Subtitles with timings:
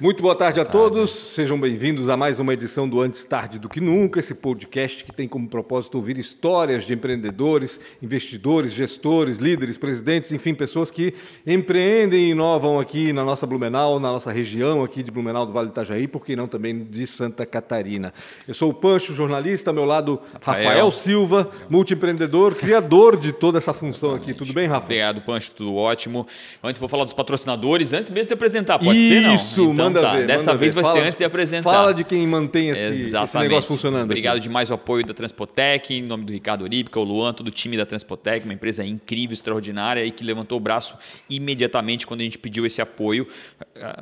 [0.00, 3.68] Muito boa tarde a todos, sejam bem-vindos a mais uma edição do Antes Tarde do
[3.68, 9.76] Que Nunca, esse podcast que tem como propósito ouvir histórias de empreendedores, investidores, gestores, líderes,
[9.76, 11.12] presidentes, enfim, pessoas que
[11.46, 15.66] empreendem e inovam aqui na nossa Blumenau, na nossa região aqui de Blumenau do Vale
[15.66, 18.10] do Itajaí, por que não também de Santa Catarina.
[18.48, 23.58] Eu sou o Pancho, jornalista, ao meu lado Rafael, Rafael Silva, multiempreendedor, criador de toda
[23.58, 24.32] essa função aqui.
[24.32, 24.86] Tudo bem, Rafa?
[24.86, 26.26] Obrigado, Pancho, tudo ótimo.
[26.64, 29.34] Antes vou falar dos patrocinadores, antes mesmo de apresentar, pode Isso, ser não?
[29.34, 30.16] Isso, então, manda tá.
[30.16, 30.26] ver.
[30.26, 30.82] Dessa vez ver.
[30.82, 31.70] vai fala, ser antes de apresentar.
[31.70, 34.04] Fala de quem mantém esse, esse negócio funcionando.
[34.04, 34.42] Obrigado aqui.
[34.42, 37.76] demais o apoio da Transpotec, em nome do Ricardo Orípica, o Luan, todo o time
[37.76, 40.94] da Transpotec, uma empresa incrível, extraordinária e que levantou o braço
[41.28, 43.26] imediatamente quando a gente pediu esse apoio.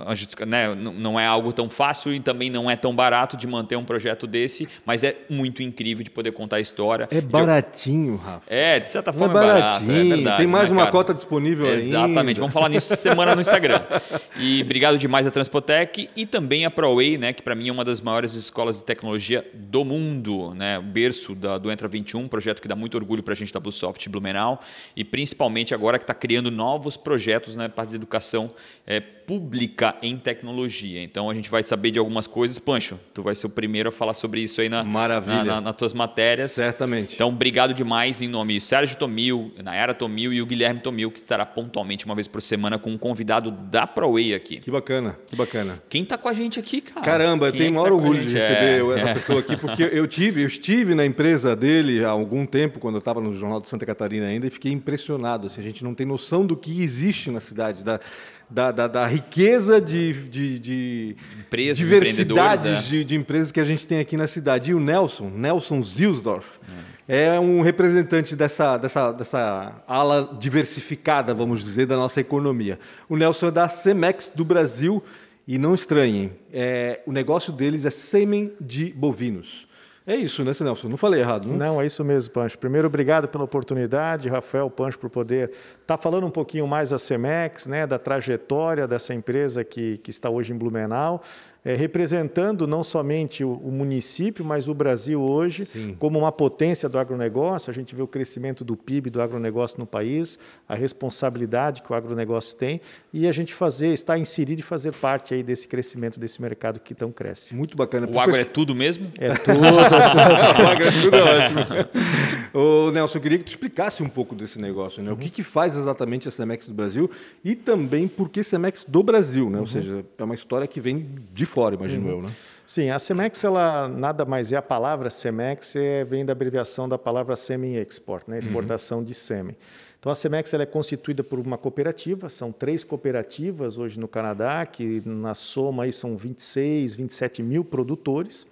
[0.07, 3.47] A gente, né, não é algo tão fácil e também não é tão barato de
[3.47, 7.09] manter um projeto desse, mas é muito incrível de poder contar a história.
[7.11, 8.43] É baratinho, Rafa.
[8.47, 9.87] É, de certa forma é, é baratinho.
[9.87, 10.01] barato.
[10.01, 10.93] É verdade, Tem mais né, uma cara?
[10.93, 12.19] cota disponível Exatamente.
[12.19, 12.41] ainda.
[12.41, 13.83] Vamos falar nisso semana no Instagram.
[14.41, 15.78] E obrigado demais a Transpotec
[16.17, 19.47] e também a ProWay, né, que para mim é uma das maiores escolas de tecnologia
[19.53, 23.23] do mundo, né, o berço da, do Entra 21, um projeto que dá muito orgulho
[23.23, 24.61] para a gente da Bluesoft Blumenau
[24.97, 28.51] e principalmente agora que está criando novos projetos na né, parte de educação
[28.87, 31.03] é, pública em tecnologia.
[31.03, 32.59] Então a gente vai saber de algumas coisas.
[32.59, 35.45] Pancho, tu vai ser o primeiro a falar sobre isso aí na, Maravilha.
[35.45, 36.53] na, na, nas tuas matérias.
[36.53, 37.15] Certamente.
[37.15, 41.19] Então, obrigado demais em nome de Sérgio Tomil, Nayara Tomil e o Guilherme Tomil, que
[41.19, 44.61] estará pontualmente uma vez por semana com um convidado da ProWay aqui.
[44.61, 45.83] Que bacana, que bacana.
[45.91, 47.05] Quem está com a gente aqui, cara?
[47.05, 49.83] Caramba, eu Quem tenho é maior tá orgulho de receber É, essa pessoa aqui, porque
[49.83, 53.61] eu tive, eu estive na empresa dele há algum tempo, quando eu estava no Jornal
[53.61, 55.49] de Santa Catarina ainda, e fiquei impressionado.
[55.49, 58.01] Assim, a gente não tem noção do que existe na cidade, da,
[58.51, 62.89] da, da, da riqueza de, de, de Empresas, diversidade empreendedores, é.
[62.89, 64.71] de, de empresas que a gente tem aqui na cidade.
[64.71, 66.59] E o Nelson, Nelson Zilsdorf,
[67.07, 72.79] é um representante dessa, dessa, dessa ala diversificada, vamos dizer, da nossa economia.
[73.09, 75.03] O Nelson é da Cemex do Brasil
[75.47, 79.68] e não estranhem, é, o negócio deles é sêmen de bovinos.
[80.09, 80.89] É isso, né, Nelson?
[80.89, 81.55] Não falei errado, não?
[81.55, 82.59] Não, é isso mesmo, Pancho.
[82.59, 85.51] Primeiro, obrigado pela oportunidade, Rafael Pancho, por poder
[85.83, 90.31] estar falando um pouquinho mais da Cemex, né, da trajetória dessa empresa que, que está
[90.31, 91.23] hoje em Blumenau,
[91.69, 95.95] é, representando não somente o, o, município, mas o Brasil hoje Sim.
[95.99, 97.71] como uma potência do agronegócio.
[97.71, 101.95] A gente vê o crescimento do PIB do agronegócio no país, a responsabilidade que o
[101.95, 102.81] agronegócio tem
[103.13, 106.95] e a gente fazer, estar inserido e fazer parte aí desse crescimento desse mercado que
[106.95, 107.55] tão cresce.
[107.55, 108.09] Muito bacana.
[108.11, 109.13] O agro é tudo mesmo?
[109.19, 109.59] É tudo.
[109.61, 112.09] o agro é tudo ótimo.
[112.55, 115.13] Ô, Nelson, eu queria que tu explicasse um pouco desse negócio, né?
[115.13, 117.11] O que, que faz exatamente a Cemex do Brasil
[117.45, 119.61] e também por que Cemex do Brasil, né?
[119.61, 122.29] Ou seja, é uma história que vem de fora, imagino eu, né?
[122.65, 126.99] Sim, a Cemex, ela nada mais é a palavra Cemex, é, vem da abreviação da
[126.99, 128.39] palavra semi-export, né?
[128.39, 129.57] exportação de sêmen.
[129.99, 134.65] Então, a Cemex ela é constituída por uma cooperativa, são três cooperativas hoje no Canadá,
[134.65, 138.47] que na soma aí são 26, 27 mil produtores.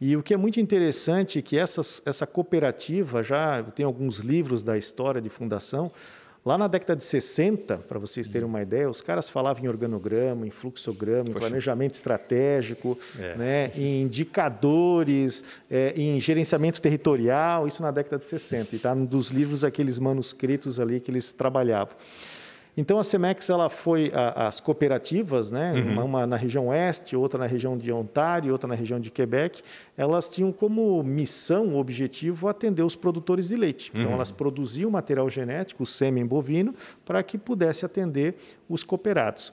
[0.00, 4.62] E o que é muito interessante é que essas, essa cooperativa, já tem alguns livros
[4.62, 5.92] da história de fundação,
[6.44, 10.46] Lá na década de 60, para vocês terem uma ideia, os caras falavam em organograma,
[10.46, 11.38] em fluxograma, Poxa.
[11.38, 13.34] em planejamento estratégico, é.
[13.34, 18.74] né, em indicadores, é, em gerenciamento territorial, isso na década de 60.
[18.74, 21.96] E está um dos livros, aqueles manuscritos ali que eles trabalhavam.
[22.76, 25.92] Então a Cemex ela foi a, as cooperativas, né, uhum.
[25.92, 29.62] uma, uma, na região oeste, outra na região de Ontário, outra na região de Quebec,
[29.96, 33.90] elas tinham como missão, objetivo atender os produtores de leite.
[33.94, 34.16] Então Uhum.
[34.16, 36.74] elas produziam material genético, o sêmen bovino,
[37.04, 38.34] para que pudesse atender
[38.68, 39.52] os cooperados.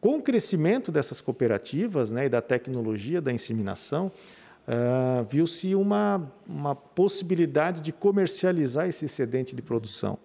[0.00, 4.10] Com o crescimento dessas cooperativas, né, e da tecnologia da inseminação,
[4.62, 10.16] Uh, viu-se uma, uma possibilidade de comercializar esse excedente de produção.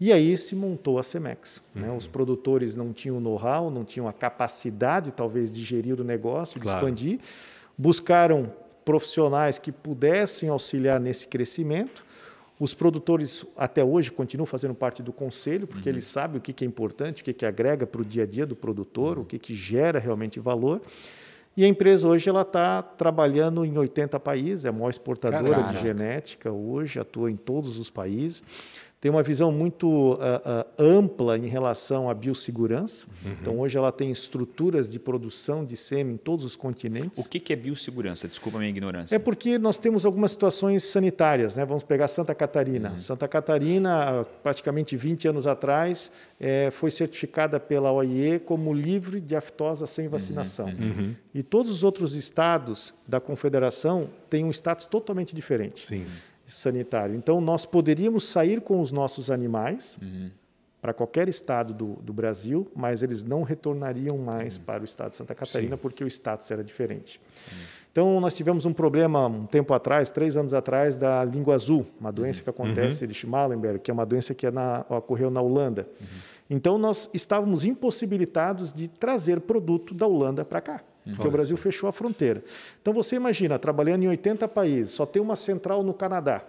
[0.00, 1.62] E aí se montou a Cemex.
[1.74, 1.90] Né?
[1.96, 6.64] Os produtores não tinham know-how, não tinham a capacidade, talvez, de gerir o negócio, de
[6.66, 6.78] Claro.
[6.78, 7.20] expandir.
[7.78, 8.52] Buscaram
[8.84, 12.04] profissionais que pudessem auxiliar nesse crescimento.
[12.58, 16.64] Os produtores até hoje continuam fazendo parte do conselho, porque eles sabem o que que
[16.64, 19.38] é importante, o que, que agrega para o dia a dia do produtor, o que,
[19.38, 20.80] que gera realmente valor.
[21.56, 25.72] E a empresa hoje ela está trabalhando em 80 países, é a maior exportadora Caraca.
[25.72, 28.42] de genética hoje, atua em todos os países.
[29.02, 33.08] Tem uma visão muito ah, ah, ampla em relação à biossegurança.
[33.26, 37.18] Então, hoje ela tem estruturas de produção de sêmen em todos os continentes.
[37.18, 38.28] O que, que é biossegurança?
[38.28, 39.16] Desculpa a minha ignorância.
[39.16, 41.64] É porque nós temos algumas situações sanitárias, né?
[41.64, 42.96] Vamos pegar Santa Catarina.
[42.96, 49.84] Santa Catarina, praticamente 20 anos atrás, eh, foi certificada pela OIE como livre de aftosa
[49.84, 50.72] sem vacinação.
[51.34, 56.06] E todos os outros estados da confederação têm um status totalmente diferente Sim.
[56.54, 57.14] Sanitário.
[57.14, 59.98] Então, nós poderíamos sair com os nossos animais
[60.82, 64.64] para qualquer estado do, do, Brasil, mas eles não retornariam mais uhum.
[64.64, 65.80] para o estado de Santa Catarina Sim.
[65.80, 67.20] porque o status era diferente.
[67.52, 67.58] Uhum.
[67.92, 72.10] Então, nós tivemos um problema um tempo atrás, três anos atrás, da língua azul, uma
[72.10, 72.44] doença uhum.
[72.44, 73.08] que acontece uhum.
[73.08, 75.86] de Schmallenberg, que é uma doença que é na, ocorreu na Holanda.
[76.00, 76.06] Uhum.
[76.50, 81.88] Então, nós estávamos impossibilitados de trazer produto da Holanda para cá, porque o Brasil fechou
[81.88, 82.42] a fronteira.
[82.80, 86.42] Então, você imagina, trabalhando em 80 países, só tem uma central no Canadá.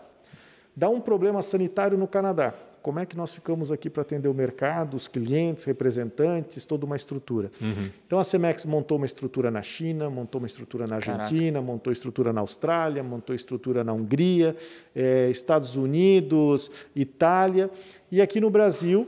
[0.75, 2.53] Dá um problema sanitário no Canadá
[2.83, 6.97] como é que nós ficamos aqui para atender o mercado, os clientes, representantes, toda uma
[6.97, 7.49] estrutura.
[7.61, 7.89] Uhum.
[8.05, 11.61] Então a Cemex montou uma estrutura na China, montou uma estrutura na Argentina, Caraca.
[11.61, 14.53] montou estrutura na Austrália, montou estrutura na Hungria,
[14.93, 17.71] eh, Estados Unidos, Itália
[18.11, 19.07] e aqui no Brasil.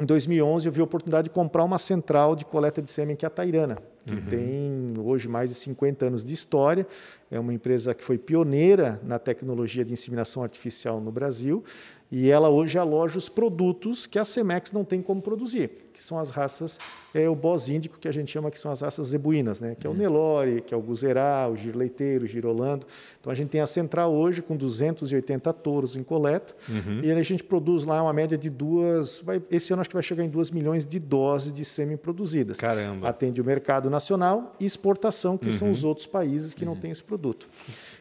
[0.00, 3.26] Em 2011 eu vi a oportunidade de comprar uma central de coleta de sêmen que
[3.26, 4.26] é a Tairana, que uhum.
[4.26, 6.86] tem hoje mais de 50 anos de história.
[7.28, 11.64] É uma empresa que foi pioneira na tecnologia de inseminação artificial no Brasil
[12.10, 16.18] e ela hoje aloja os produtos que a Cemex não tem como produzir, que são
[16.18, 16.78] as raças,
[17.14, 19.74] é o boss índico, que a gente chama que são as raças zebuínas, né?
[19.74, 19.98] que é o uhum.
[19.98, 22.86] Nelore, que é o Guzerá, o Giro Leiteiro, o Girolando.
[23.18, 27.00] Então a gente tem a central hoje com 280 touros em coleta uhum.
[27.02, 30.02] e a gente produz lá uma média de duas, vai, esse ano acho que vai
[30.02, 32.58] chegar em 2 milhões de doses de sêmen produzidas.
[32.58, 33.08] Caramba.
[33.08, 35.50] Atende o mercado nacional e exportação, que uhum.
[35.50, 36.80] são os outros países que não uhum.
[36.80, 37.48] têm esse produto.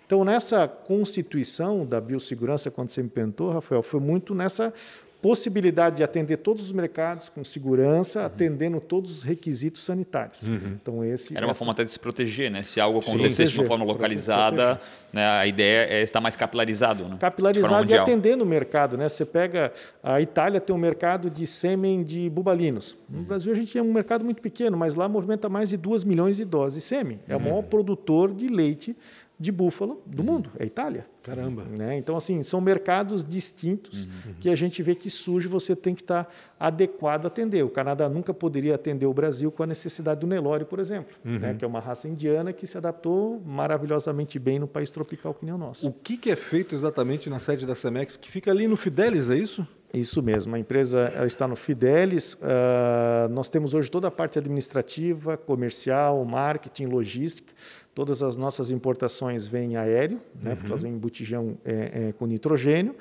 [0.05, 4.71] Então, nessa constituição da biossegurança, quando você me perguntou, Rafael, foi muito nessa
[5.21, 8.25] possibilidade de atender todos os mercados com segurança, uhum.
[8.25, 10.47] atendendo todos os requisitos sanitários.
[10.47, 10.77] Uhum.
[10.81, 11.57] Então esse era uma essa...
[11.57, 12.63] forma até de se proteger, né?
[12.63, 14.79] Se algo acontecesse de uma forma localizada,
[15.11, 15.27] né?
[15.27, 17.17] A ideia é estar mais capilarizado, né?
[17.19, 19.09] Capilarizado e atendendo o mercado, né?
[19.09, 19.73] Você pega
[20.03, 22.95] a Itália tem um mercado de sêmen de bubalinos.
[23.09, 23.23] No uhum.
[23.23, 26.37] Brasil a gente é um mercado muito pequeno, mas lá movimenta mais de 2 milhões
[26.37, 27.19] de doses de sêmen.
[27.27, 27.43] É o uhum.
[27.45, 28.95] maior produtor de leite
[29.39, 30.33] de búfalo do uhum.
[30.33, 31.05] mundo, é a Itália.
[31.21, 31.65] Caramba.
[31.77, 31.97] Né?
[31.97, 34.35] Então, assim, são mercados distintos uhum.
[34.39, 37.63] que a gente vê que surge, você tem que estar adequado a atender.
[37.63, 41.39] O Canadá nunca poderia atender o Brasil com a necessidade do Nelore, por exemplo, uhum.
[41.39, 41.55] né?
[41.55, 45.53] que é uma raça indiana que se adaptou maravilhosamente bem no país tropical que nem
[45.53, 45.87] o nosso.
[45.87, 49.29] O que, que é feito exatamente na sede da Cemex, que fica ali no Fidelis,
[49.29, 49.67] é isso?
[49.93, 52.33] Isso mesmo, a empresa está no Fidelis.
[52.33, 57.53] Uh, nós temos hoje toda a parte administrativa, comercial, marketing, logística.
[57.93, 60.55] Todas as nossas importações vêm aéreo, né, uhum.
[60.57, 62.93] porque elas vêm em botijão é, é, com nitrogênio,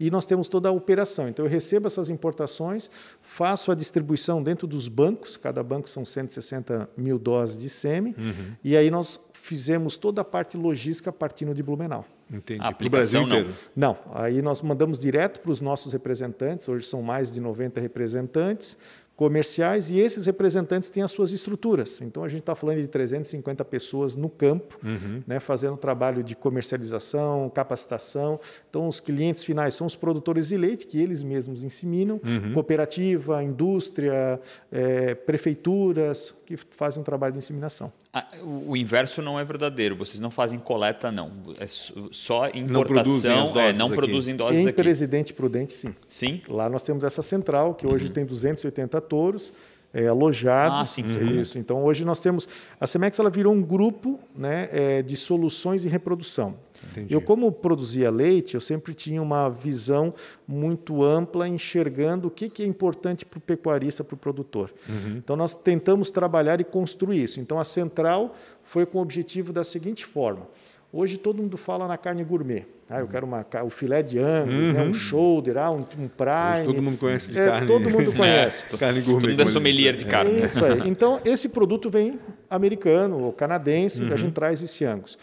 [0.00, 1.28] e nós temos toda a operação.
[1.28, 6.88] Então, eu recebo essas importações, faço a distribuição dentro dos bancos, cada banco são 160
[6.96, 8.52] mil doses de sêmen, uhum.
[8.64, 12.06] e aí nós fizemos toda a parte logística partindo de Blumenau.
[12.30, 12.60] Entendi.
[12.60, 13.94] A aplicação Brasil não.
[13.94, 18.76] Não, aí nós mandamos direto para os nossos representantes, hoje são mais de 90 representantes,
[19.18, 22.00] comerciais e esses representantes têm as suas estruturas.
[22.00, 25.24] Então a gente está falando de 350 pessoas no campo, uhum.
[25.26, 28.38] né, fazendo trabalho de comercialização, capacitação.
[28.70, 32.52] Então os clientes finais são os produtores de leite que eles mesmos inseminam, uhum.
[32.52, 37.92] cooperativa, indústria, é, prefeituras que fazem um trabalho de inseminação.
[38.10, 39.94] Ah, o inverso não é verdadeiro.
[39.94, 41.30] Vocês não fazem coleta, não.
[41.58, 42.66] É só importação.
[42.66, 44.82] Não produzem doses, é, não produzem doses em aqui.
[44.82, 45.94] Presidente Prudente, sim.
[46.08, 46.40] Sim.
[46.48, 48.12] Lá nós temos essa central que hoje uhum.
[48.12, 49.52] tem 280 touros
[49.92, 50.80] é, alojados.
[50.80, 51.40] Ah, sim, sim.
[51.40, 51.58] Isso.
[51.58, 52.48] Então hoje nós temos
[52.80, 56.56] a Cemex ela virou um grupo né, é, de soluções em reprodução.
[56.92, 57.12] Entendi.
[57.12, 60.14] Eu, como produzia leite, eu sempre tinha uma visão
[60.46, 64.72] muito ampla, enxergando o que, que é importante para o pecuarista, para o produtor.
[64.88, 65.16] Uhum.
[65.16, 67.40] Então, nós tentamos trabalhar e construir isso.
[67.40, 70.46] Então, a central foi com o objetivo da seguinte forma.
[70.92, 72.64] Hoje todo mundo fala na carne gourmet.
[72.88, 74.72] Ah, eu quero uma, o filé de angus, uhum.
[74.72, 76.60] né, um shoulder, ah, um, um prime.
[76.60, 77.66] Hoje todo mundo conhece de é, carne.
[77.66, 78.64] Todo mundo conhece.
[78.72, 79.20] É, carne gourmet.
[79.20, 80.40] Todo mundo é sommelier de carne.
[80.40, 80.88] É isso aí.
[80.88, 82.18] Então, esse produto vem
[82.48, 84.14] americano ou canadense, uhum.
[84.14, 85.18] a gente traz esse angus.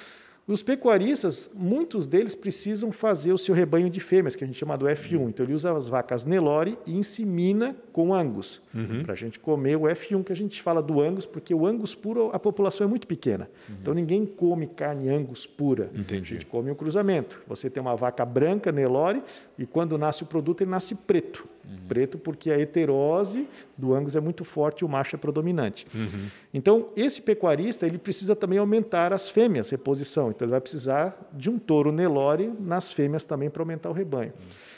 [0.48, 4.78] Os pecuaristas, muitos deles precisam fazer o seu rebanho de fêmeas, que a gente chama
[4.78, 5.30] do F1.
[5.30, 9.02] Então, ele usa as vacas Nelore e insemina com Angus, uhum.
[9.02, 11.96] para a gente comer o F1, que a gente fala do Angus, porque o Angus
[11.96, 13.50] puro, a população é muito pequena.
[13.68, 13.76] Uhum.
[13.82, 15.90] Então, ninguém come carne Angus pura.
[15.96, 16.36] Entendi.
[16.36, 17.42] A gente come o um cruzamento.
[17.48, 19.24] Você tem uma vaca branca, Nelore,
[19.58, 21.48] e quando nasce o produto, ele nasce preto.
[21.68, 21.88] Uhum.
[21.88, 25.88] Preto porque a heterose do Angus é muito forte e o macho é predominante.
[25.94, 26.30] Uhum.
[26.54, 30.30] Então, esse pecuarista ele precisa também aumentar as fêmeas, reposição.
[30.30, 34.34] Então, ele vai precisar de um touro Nelore nas fêmeas também para aumentar o rebanho.
[34.40, 34.76] Uhum.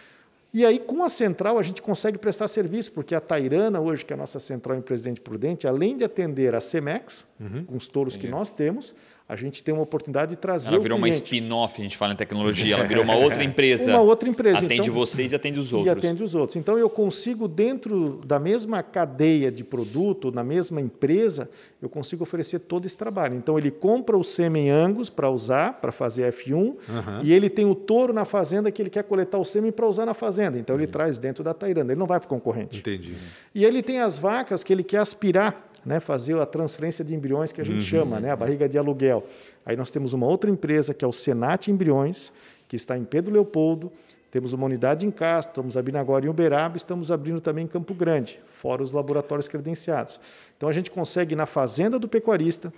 [0.54, 4.14] E aí, com a central, a gente consegue prestar serviço, porque a Tairana, hoje, que
[4.14, 7.66] é a nossa central em Presidente Prudente, além de atender a CEMEX, uhum.
[7.66, 8.96] com os touros que nós temos,
[9.30, 12.14] a gente tem uma oportunidade de trazer ela virou o uma spin-off, a gente fala
[12.14, 13.92] em tecnologia, ela virou uma outra empresa.
[13.92, 14.60] Uma outra empresa.
[14.66, 15.98] Atende então, vocês e atende os E outros.
[15.98, 16.56] atende os outros.
[16.56, 21.50] Então, eu consigo, dentro da mesma cadeia de produto, na mesma empresa,
[21.82, 23.36] eu consigo oferecer todo esse trabalho.
[23.36, 26.76] Então, ele compra o sêmen Angus para usar, para fazer F1,
[27.22, 30.06] e ele tem o touro na fazenda que ele quer coletar o sêmen para usar
[30.06, 30.58] na fazenda.
[30.58, 32.78] Então, ele traz dentro da Tairanda, ele não vai para o concorrente.
[32.80, 33.14] Entendi.
[33.54, 37.54] E ele tem as vacas que ele quer aspirar, né, fazer a transferência de embriões
[37.54, 39.26] que a gente chama, né, a barriga de aluguel.
[39.66, 42.30] Aí nós temos uma outra empresa que é o Senat Embriões,
[42.68, 43.90] que está em Pedro Leopoldo.
[44.30, 47.94] Temos uma unidade em Castro, estamos abrindo agora em Uberaba, estamos abrindo também em Campo
[47.94, 50.20] Grande, fora os laboratórios credenciados.
[50.58, 52.74] Então a gente consegue na fazenda do pecuarista,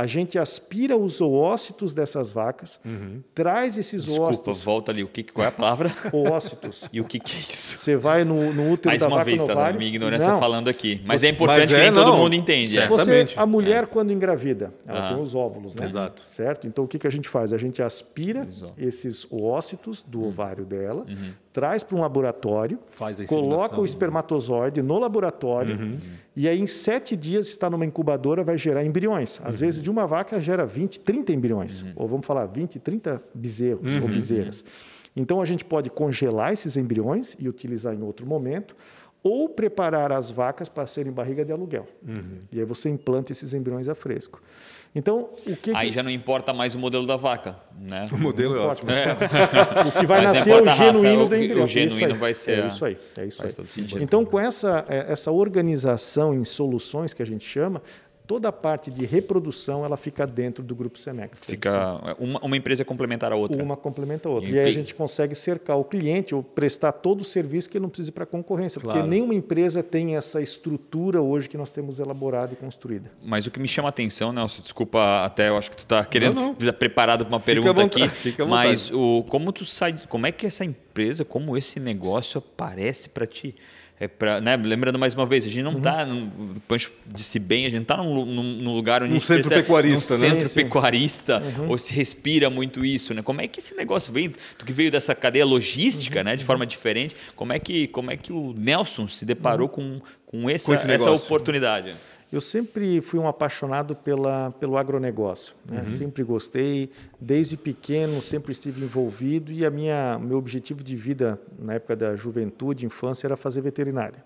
[0.00, 2.78] a gente aspira os oócitos dessas vacas,
[3.34, 5.02] traz esses Desculpa, oócitos, volta ali.
[5.02, 5.92] O que, qual é a palavra?
[6.12, 6.88] oócitos.
[6.92, 7.76] e o que, que é isso?
[7.78, 9.76] Você vai no, no útero Mais da uma vaca vez, no tá ovário.
[9.76, 11.02] minha ignorância Não, falando aqui.
[11.04, 12.18] Mas Você- é importante Mas que é, nem todo não.
[12.18, 12.78] mundo entende.
[12.78, 12.86] é.
[12.86, 13.38] Você, Exatamente.
[13.40, 15.12] a mulher, quando engravida, ela Ah.
[15.14, 15.84] tem os óvulos, né?
[15.84, 16.22] Exato.
[16.24, 16.68] Certo?
[16.68, 17.52] Então, o que, que a gente faz?
[17.52, 18.74] A gente aspira Exato.
[18.78, 20.28] esses oócitos do Uhum.
[20.28, 21.04] ovário dela,
[21.58, 22.78] traz para um laboratório,
[23.26, 25.98] coloca o espermatozoide no laboratório Uhum.
[26.36, 29.40] e aí, em sete dias, está numa incubadora, vai gerar embriões.
[29.42, 31.82] Às vezes, de uma vaca, gera 20, 30 embriões.
[31.82, 31.92] Uhum.
[31.96, 34.64] Ou vamos falar 20, 30 bezerros ou bezerras.
[35.16, 38.76] Então, a gente pode congelar esses embriões e utilizar em outro momento,
[39.20, 41.88] ou preparar as vacas para serem barriga de aluguel.
[42.06, 42.38] Uhum.
[42.52, 44.40] E aí você implanta esses embriões a fresco.
[44.94, 48.08] Então, o que, Aí que já não importa mais o modelo da vaca, né?
[48.10, 48.90] O modelo é ótimo.
[49.86, 51.60] o que vai Mas nascer é o importa a raça, genuíno o- do o embrião.
[51.60, 52.98] É isso genuíno vai ser É isso aí.
[53.16, 54.02] É isso aí.
[54.02, 57.82] Então, com essa, eh, essa organização em soluções que a gente chama,
[58.28, 61.46] toda a parte de reprodução ela fica dentro do grupo Semex.
[61.46, 63.60] Fica uma, uma empresa é complementar a outra.
[63.60, 64.50] Uma complementa a outra.
[64.50, 67.78] E E aí a gente consegue cercar o cliente ou prestar todo o serviço que
[67.78, 68.78] ele não precisa para a concorrência.
[68.82, 68.98] Claro.
[68.98, 73.10] Porque nenhuma empresa tem essa estrutura hoje que nós temos elaborada e construída.
[73.24, 76.04] Mas o que me chama a atenção, Nelson, desculpa, até eu acho que tu está
[76.04, 76.56] querendo Não, não.
[76.60, 80.32] já preparado para uma Fica pergunta vontade, aqui, mas o como tu sai, como é
[80.32, 83.54] que essa empresa, como esse negócio aparece para ti?
[84.00, 84.56] É pra, né?
[84.56, 85.78] Lembrando mais uma vez, a gente não Uhum.
[85.78, 89.42] está, o Pancho disse bem, a gente não está num, num- lugar onde gente centro
[89.48, 90.28] precisa- pecuarista, num né?
[90.30, 90.62] centro Sim, sim.
[90.64, 93.22] pecuarista, ou se respira muito isso, né?
[93.22, 96.24] Como é que esse negócio veio, tu que veio dessa cadeia logística, Uhum.
[96.26, 100.00] né, de forma diferente, como é que, como é que o Nelson se deparou com,
[100.24, 101.92] com, essa, Com essa oportunidade?
[102.30, 105.54] Eu sempre fui um apaixonado pela, pelo agronegócio.
[105.64, 105.86] Né?
[105.86, 111.74] Sempre gostei, desde pequeno sempre estive envolvido e a minha meu objetivo de vida na
[111.74, 114.22] época da juventude, infância, era fazer veterinária.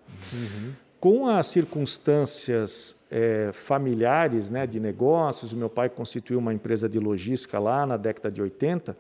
[0.99, 6.99] Com as circunstâncias eh, familiares, né, de negócios, o meu pai constituiu uma empresa de
[6.99, 8.97] logística lá na década de 80.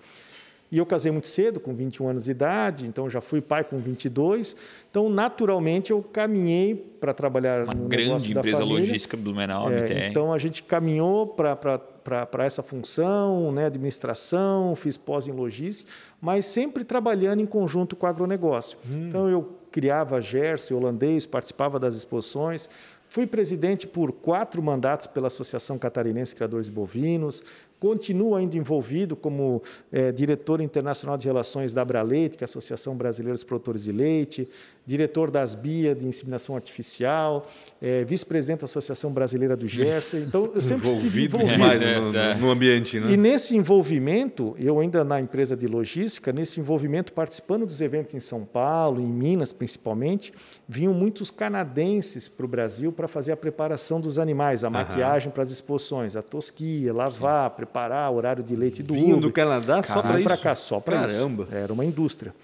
[0.72, 3.78] E eu casei muito cedo, com 21 anos de idade, então já fui pai com
[3.78, 4.56] 22.
[4.90, 10.08] Então, naturalmente, eu caminhei para trabalhar Uma no negócio grande da empresa logística Blumenau, É,
[10.08, 16.84] então a gente caminhou para essa função, né, administração, fiz pós em logística, mas sempre
[16.84, 18.78] trabalhando em conjunto com o agronegócio.
[18.90, 22.66] Então eu criava Jersey holandês, participava das exposições,
[23.10, 27.42] fui presidente por quatro mandatos pela Associação Catarinense de Criadores de Bovinos,
[27.82, 29.60] continuo ainda envolvido como
[29.90, 33.90] eh, diretor internacional de relações da Abraleite, que é a Associação Brasileira dos Produtores de
[33.90, 34.48] Leite,
[34.86, 37.44] diretor das BIA de inseminação artificial,
[37.80, 40.22] eh, vice-presidente da Associação Brasileira do Jersey.
[40.32, 41.52] Então, eu sempre estive Envolvido envolvido.
[41.52, 42.34] demais É, no, é.
[42.36, 43.10] no ambiente, né?
[43.12, 48.20] E nesse envolvimento, eu ainda na empresa de logística, nesse envolvimento, participando dos eventos em
[48.20, 50.32] São Paulo, em Minas principalmente,
[50.68, 55.42] vinham muitos canadenses para o Brasil para fazer a preparação dos animais, a maquiagem para
[55.42, 59.28] as exposições, a tosquia, lavar, preparar, horário de leite do Vinho ubre.
[59.28, 60.24] do Canadá só para isso?
[60.24, 61.16] para cá só para isso.
[61.16, 61.48] Caramba.
[61.50, 62.34] Era uma indústria.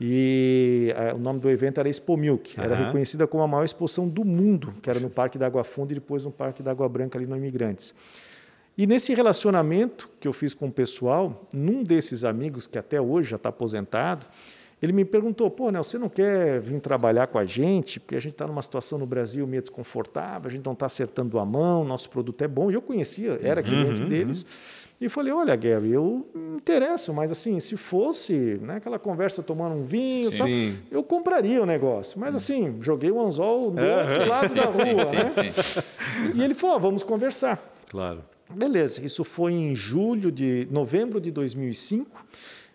[0.00, 2.58] E eh, o nome do evento era Expo Milk.
[2.58, 5.92] Era reconhecida como a maior exposição do mundo, que era no Parque da Água Funda
[5.92, 7.92] e depois no Parque da Água Branca, ali no Imigrantes.
[8.78, 13.30] E nesse relacionamento que eu fiz com o pessoal, num desses amigos, que até hoje
[13.30, 14.24] já está aposentado,
[14.82, 18.00] ele me perguntou: pô, Nelson, você não quer vir trabalhar com a gente?
[18.00, 21.38] Porque a gente está numa situação no Brasil meio desconfortável, a gente não está acertando
[21.38, 22.70] a mão, nosso produto é bom.
[22.70, 24.46] E eu conhecia, era cliente deles.
[25.00, 29.76] E falei: olha, Gary, eu me interesso, mas assim, se fosse né, aquela conversa tomando
[29.76, 30.48] um vinho, e tal,
[30.90, 32.20] eu compraria o negócio.
[32.20, 34.74] Mas assim, joguei o anzol do outro lado da rua.
[34.74, 35.30] sim, né?
[35.30, 35.80] sim, sim.
[36.36, 37.58] E ele falou: "Ah, vamos conversar.
[37.88, 38.22] Claro.
[38.54, 42.26] Beleza, isso foi em julho de novembro de 2005.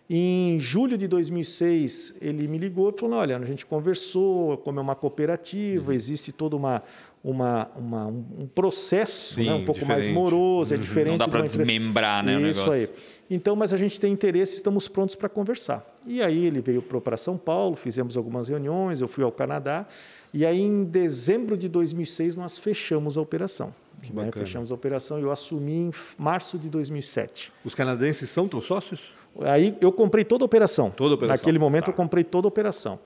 [0.08, 4.82] Em julho de 2006, ele me ligou e falou: Olha, a gente conversou, como é
[4.82, 6.80] uma cooperativa, existe todo uma,
[7.24, 10.14] uma, uma- um processo Sim, né, um pouco mais diferente.
[10.14, 11.10] moroso, é diferente.
[11.10, 12.72] Não dá para desmembrar, né, o Isso negócio.
[12.72, 12.88] aí.
[13.28, 15.84] Então, mas a gente tem interesse, estamos prontos para conversar.
[16.06, 19.84] E aí ele veio para São Paulo, fizemos algumas reuniões, eu fui ao Canadá.
[20.32, 23.74] E aí, em dezembro de 2006, nós fechamos a operação.
[24.12, 24.30] Né?
[24.32, 27.50] Fechamos a operação e eu assumi em março de 2007.
[27.64, 29.00] Os canadenses são teus sócios?
[29.42, 30.90] Aí eu comprei toda a operação.
[30.90, 31.36] Toda a operação.
[31.36, 31.90] Naquele momento tá.
[31.90, 32.98] eu comprei toda a operação.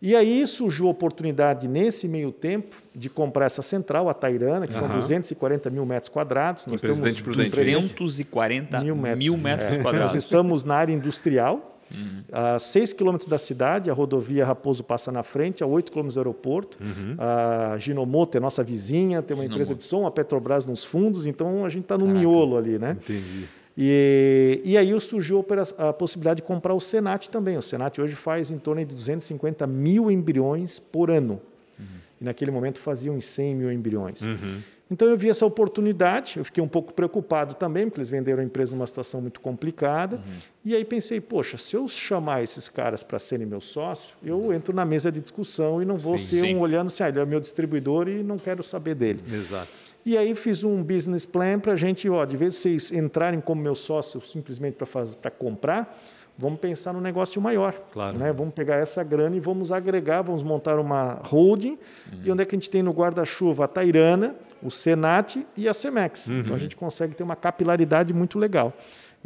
[0.00, 4.74] E aí surgiu a oportunidade, nesse meio tempo, de comprar essa central, a Tairana, que
[4.74, 6.66] são 240 mil metros quadrados.
[6.66, 9.82] Nós temos 240 mil metros, mil metros é.
[9.82, 10.12] quadrados.
[10.12, 12.22] Nós estamos na área industrial, Uhum.
[12.32, 16.20] A 6 quilômetros da cidade, a rodovia Raposo passa na frente, a 8 quilômetros do
[16.20, 16.78] aeroporto.
[16.80, 17.16] Uhum.
[17.18, 19.62] A Ginomoto é nossa vizinha, tem uma Ginomoto.
[19.62, 22.20] empresa de som, a Petrobras nos fundos, então a gente está no Caraca.
[22.20, 22.96] miolo ali, né?
[23.00, 23.46] Entendi.
[23.76, 25.44] E, e aí surgiu
[25.76, 27.58] a, possibilidade de comprar o Senat também.
[27.58, 31.40] O Senat hoje faz em torno de 250 mil embriões por ano.
[31.78, 31.84] Uhum.
[32.20, 34.26] E naquele momento fazia uns 100 mil embriões.
[34.26, 34.60] Uhum.
[34.90, 38.44] Então eu vi essa oportunidade, eu fiquei um pouco preocupado também, porque eles venderam a
[38.44, 40.16] empresa numa situação muito complicada.
[40.16, 40.38] Uhum.
[40.64, 44.74] E aí pensei, poxa, se eu chamar esses caras para serem meu sócio, eu entro
[44.74, 46.54] na mesa de discussão e não vou sim, ser sim.
[46.54, 49.20] um olhando assim, ah, ele é meu distribuidor e não quero saber dele.
[49.30, 49.68] Exato.
[50.06, 53.60] E aí fiz um business plan para a gente, ó, de vez vocês entrarem como
[53.60, 54.76] meu sócio simplesmente
[55.20, 55.98] para comprar,
[56.38, 57.72] vamos pensar no negócio maior.
[57.92, 58.16] Claro.
[58.16, 58.32] Né?
[58.32, 61.72] Vamos pegar essa grana e vamos agregar, vamos montar uma holding.
[62.12, 62.20] Uhum.
[62.22, 65.74] E onde é que a gente tem no guarda-chuva a Tairana, o Senat e a
[65.74, 66.28] Cemex.
[66.28, 66.38] Uhum.
[66.38, 68.72] Então a gente consegue ter uma capilaridade muito legal.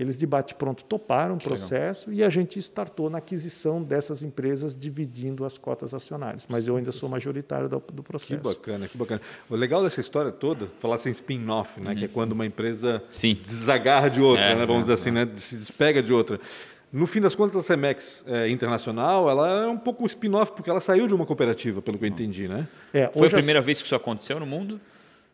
[0.00, 2.24] Eles de bate-pronto toparam o processo legal.
[2.24, 6.46] e a gente startou na aquisição dessas empresas, dividindo as cotas acionárias.
[6.48, 7.12] Mas sim, eu ainda sim, sou sim.
[7.12, 8.40] majoritário do, do, processo.
[8.40, 9.20] Que bacana, que bacana.
[9.50, 11.90] O legal dessa história toda, falar assim spin-off, né?
[11.90, 11.96] Uhum.
[11.96, 13.02] que é quando uma empresa
[13.44, 14.64] desagarra de outra, é, né?
[14.64, 15.26] vamos é, dizer assim, é.
[15.26, 15.28] né?
[15.34, 16.40] se despega de outra.
[16.90, 20.70] No fim das contas, a Cemex é, Internacional, ela é um pouco um spin-off, porque
[20.70, 22.66] ela saiu de uma cooperativa, pelo que eu entendi, né?
[22.94, 23.62] É, Foi a primeira a...
[23.62, 24.80] vez que isso aconteceu no mundo?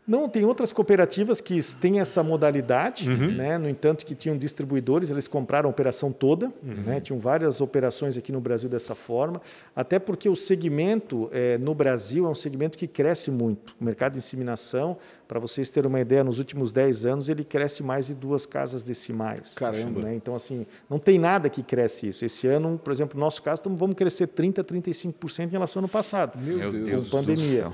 [0.07, 3.33] Não, tem outras cooperativas que têm essa modalidade, uhum.
[3.33, 3.59] né?
[3.59, 6.83] no entanto que tinham distribuidores, eles compraram a operação toda, uhum.
[6.87, 7.01] né?
[7.01, 9.43] tinham várias operações aqui no Brasil dessa forma,
[9.75, 13.75] até porque o segmento é, no Brasil é um segmento que cresce muito.
[13.81, 14.97] O mercado de inseminação,
[15.27, 18.85] para vocês terem uma ideia, nos últimos 10 anos ele cresce mais de duas casas
[18.85, 19.55] decimais.
[19.55, 20.03] Caramba!
[20.03, 20.15] Né?
[20.15, 22.25] Então, assim, não tem nada que cresce isso.
[22.25, 25.89] Esse ano, por exemplo, no nosso caso, vamos crescer 30%, 35% em relação ao ano
[25.89, 26.39] passado.
[26.41, 27.45] Meu Deus pandemia.
[27.45, 27.73] Do céu.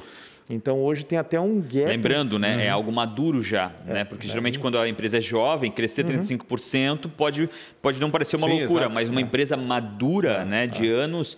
[0.51, 1.87] Então hoje tem até um gap.
[1.87, 2.61] Lembrando, né, é uhum.
[2.61, 4.05] é algo maduro já, é, né?
[4.05, 7.11] Porque geralmente quando a empresa é jovem, crescer 35% uhum.
[7.11, 7.49] pode,
[7.81, 8.95] pode não parecer uma Sim, loucura, exato.
[8.95, 9.23] mas uma é.
[9.23, 10.93] empresa madura, é, né, de é.
[10.93, 11.37] anos,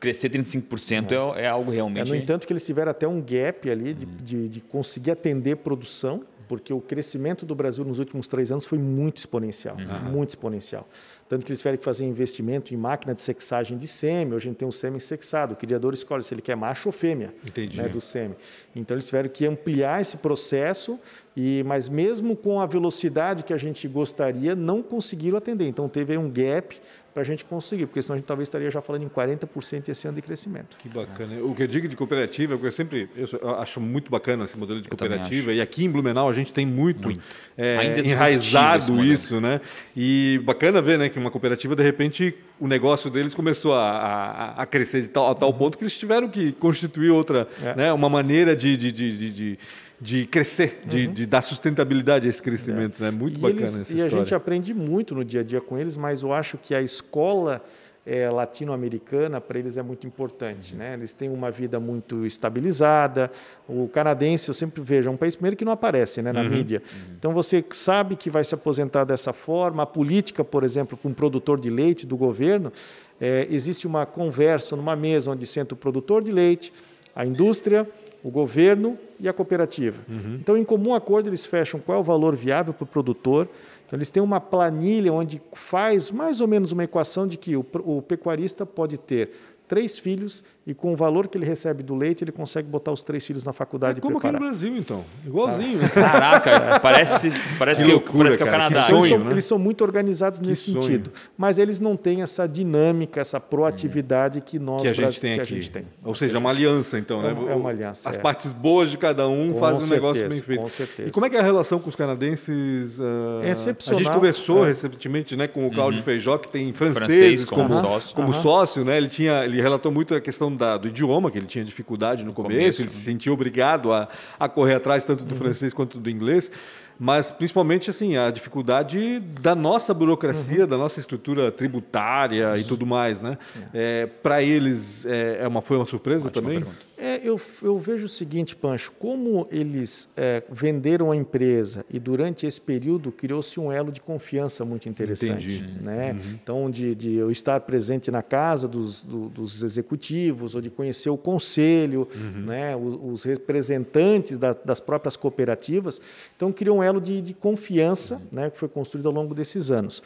[0.00, 1.42] crescer 35% é.
[1.42, 2.08] é, algo realmente.
[2.08, 4.16] no entanto, que eles tiveram até um gap ali de, uhum.
[4.22, 8.78] de, de conseguir atender produção, porque o crescimento do Brasil nos últimos três anos foi
[8.78, 10.10] muito exponencial, uhum.
[10.10, 10.88] muito exponencial.
[11.28, 14.34] Tanto que eles tiveram que fazer investimento em máquina de sexagem de sêmen.
[14.34, 15.54] Hoje a gente tem um sêmen sexado.
[15.54, 17.34] O criador escolhe se ele quer macho ou fêmea
[17.74, 18.36] né, do sêmen.
[18.74, 21.00] Então eles tiveram que ampliar esse processo,
[21.36, 25.68] e mas mesmo com a velocidade que a gente gostaria, não conseguiram atender.
[25.68, 26.80] Então teve um gap
[27.16, 30.06] para a gente conseguir, porque senão a gente talvez estaria já falando em 40% esse
[30.06, 30.76] ano de crescimento.
[30.76, 31.42] Que bacana.
[31.42, 34.82] O que eu digo de cooperativa, porque eu sempre eu acho muito bacana esse modelo
[34.82, 37.20] de cooperativa, e aqui em Blumenau a gente tem muito, muito.
[37.56, 39.62] É, enraizado isso, né?
[39.96, 44.62] E bacana ver né, que uma cooperativa, de repente, o negócio deles começou a, a,
[44.62, 47.74] a crescer de tal, a tal ponto que eles tiveram que constituir outra, é.
[47.76, 49.58] né, uma maneira de, de, de, de
[50.00, 51.12] de crescer, de, uhum.
[51.12, 53.02] de, dar sustentabilidade a esse crescimento.
[53.02, 53.04] É.
[53.04, 53.10] Né?
[53.10, 54.16] Muito e bacana eles, essa E história.
[54.16, 56.82] a gente aprende muito no dia a dia com eles, mas eu acho que a
[56.82, 57.64] escola
[58.06, 60.72] é, latino-americana para eles é muito importante.
[60.72, 60.78] Uhum.
[60.78, 60.94] Né?
[60.94, 63.32] Eles têm uma vida muito estabilizada.
[63.66, 66.50] O canadense, eu sempre vejo, é um país primeiro que não aparece né, na uhum.
[66.50, 66.82] mídia.
[66.84, 67.14] Uhum.
[67.18, 69.82] Então você sabe que vai se aposentar dessa forma.
[69.82, 72.72] A política, por exemplo, com um produtor de leite do governo,
[73.20, 76.72] é, existe uma conversa numa mesa onde senta o produtor de leite,
[77.14, 77.88] a indústria,
[78.26, 79.98] o governo e a cooperativa.
[80.08, 80.38] Uhum.
[80.40, 83.48] Então, em comum acordo, eles fecham qual é o valor viável para o produtor.
[83.86, 87.64] Então, eles têm uma planilha onde faz mais ou menos uma equação de que o,
[87.84, 89.30] o pecuarista pode ter
[89.68, 93.04] três filhos e com o valor que ele recebe do leite, ele consegue botar os
[93.04, 93.98] três filhos na faculdade.
[93.98, 95.04] É como aqui no Brasil, então.
[95.24, 95.78] Igualzinho.
[95.78, 95.92] Sabe?
[95.92, 98.86] Caraca, parece, parece, que, loucura, parece que é o Canadá.
[98.88, 99.30] Sonho, eles, são, né?
[99.30, 100.82] eles, são, muito organizados que nesse sonho.
[100.82, 101.12] sentido.
[101.38, 105.34] Mas eles não têm essa dinâmica, essa proatividade que nós que a gente tem.
[105.34, 105.54] Que aqui.
[105.54, 105.86] A gente tem.
[106.02, 107.24] Ou seja, é uma aliança, então.
[107.24, 107.52] É, né?
[107.52, 108.08] é uma aliança.
[108.08, 108.18] As é.
[108.18, 110.62] partes boas de cada um com fazem certeza, um negócio bem feito.
[110.62, 111.08] Com certeza.
[111.08, 112.98] E como é que é a relação com os canadenses?
[112.98, 113.44] Uh...
[113.44, 114.00] É excepcional.
[114.00, 114.68] A gente conversou é.
[114.68, 116.04] recentemente né, com o Claudio uhum.
[116.04, 118.16] Feijó, que tem franceses Francês como, como, sócio.
[118.16, 118.96] Como sócio né?
[118.96, 122.28] ele, tinha, ele relatou muito a questão da, do idioma, que ele tinha dificuldade no,
[122.28, 122.94] no começo, começo, ele né?
[122.94, 125.40] se sentia obrigado a, a correr atrás tanto do uhum.
[125.40, 126.50] francês quanto do inglês
[126.98, 130.66] mas principalmente assim a dificuldade da nossa burocracia, uhum.
[130.66, 132.62] da nossa estrutura tributária Isso.
[132.62, 133.36] e tudo mais, né?
[133.72, 136.58] É, Para eles é, é, uma foi uma surpresa Ótima também.
[136.60, 136.86] Pergunta.
[136.98, 142.46] É, eu, eu, vejo o seguinte, Pancho, como eles é, venderam a empresa e durante
[142.46, 145.56] esse período criou-se um elo de confiança muito interessante.
[145.56, 145.82] Entendi.
[145.82, 146.12] Né?
[146.12, 146.20] Uhum.
[146.42, 151.10] Então, de, de, eu estar presente na casa dos, do, dos executivos, ou de conhecer
[151.10, 152.46] o conselho, uhum.
[152.46, 152.74] né?
[152.74, 156.00] os, os representantes da, das próprias cooperativas,
[156.34, 158.20] então criou um elo de, de confiança uhum.
[158.32, 158.50] né?
[158.50, 160.02] que foi construído ao longo desses anos.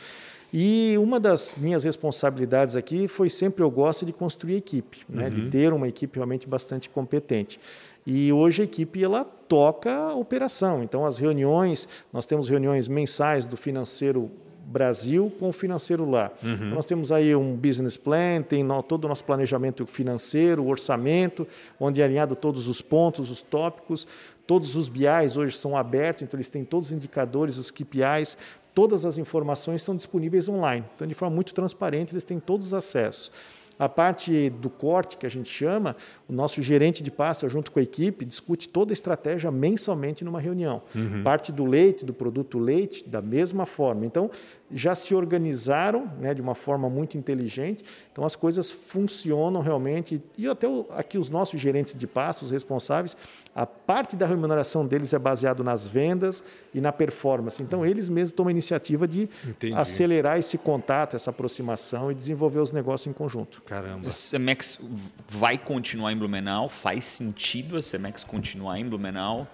[0.53, 5.31] E uma das minhas responsabilidades aqui foi sempre eu gosto de construir equipe, né, uhum.
[5.31, 7.61] de ter uma equipe realmente bastante competente.
[8.07, 10.83] E hoje a equipe ela toca a operação.
[10.83, 14.31] Então as reuniões, nós temos reuniões mensais do financeiro
[14.71, 16.31] Brasil com o financeiro lá.
[16.45, 16.55] Uhum.
[16.55, 20.69] Então, nós temos aí um business plan, tem no, todo o nosso planejamento financeiro, o
[20.69, 21.47] orçamento,
[21.79, 24.07] onde é alinhado todos os pontos, os tópicos,
[24.47, 28.39] todos os BIs hoje são abertos, então eles têm todos os indicadores, os KPIs,
[28.75, 30.85] todas as informações são disponíveis online.
[30.95, 33.31] Então, de forma muito transparente, eles têm todos os acessos.
[33.79, 35.97] A parte do corte, que a gente chama,
[36.29, 40.39] o nosso gerente de pasta, junto com a equipe, discute toda a estratégia mensalmente numa
[40.39, 40.83] reunião.
[40.95, 41.23] Uhum.
[41.23, 44.05] Parte do leite, do produto leite, da mesma forma.
[44.05, 44.31] Então,
[44.73, 47.85] já se organizaram né, de uma forma muito inteligente.
[48.13, 50.23] Então, as coisas funcionam realmente.
[50.37, 53.17] E até aqui os nossos gerentes de pasta, os responsáveis,
[53.55, 57.63] a parte da remuneração deles é baseado nas vendas e na performance.
[57.63, 59.75] Então, eles mesmos tomam a iniciativa de Entendi.
[59.75, 63.63] acelerar esse contato, essa aproximação e desenvolver os negócios em conjunto.
[63.63, 64.09] Caramba.
[64.09, 64.81] A Cemex
[65.29, 66.69] vai continuar em Blumenau?
[66.69, 69.49] Faz sentido a Cemex continuar em Blumenau?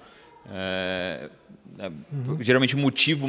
[0.52, 1.30] É,
[1.78, 2.38] é, uhum.
[2.40, 3.26] Geralmente o motivo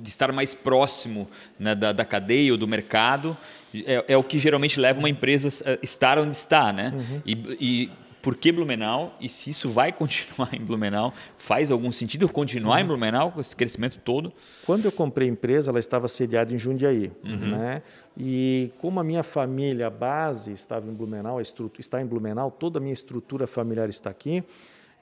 [0.00, 3.36] de estar mais próximo né, da, da, cadeia ou do mercado
[3.74, 6.72] é, é, o que geralmente leva uma empresa a estar onde está.
[6.72, 6.92] Né?
[6.94, 7.22] Uhum.
[7.26, 7.90] E, e
[8.22, 11.12] por que Blumenau e se isso vai continuar em Blumenau.
[11.36, 12.80] Faz algum sentido continuar uhum.
[12.80, 14.32] em Blumenau com esse crescimento todo?
[14.64, 17.10] Quando eu comprei a empresa, ela estava sediada em Jundiaí.
[17.24, 17.50] Uhum.
[17.50, 17.82] Né?
[18.16, 22.80] E como a minha família, a base estava em Blumenau, está em Blumenau, toda a
[22.80, 24.44] minha estrutura familiar está aqui.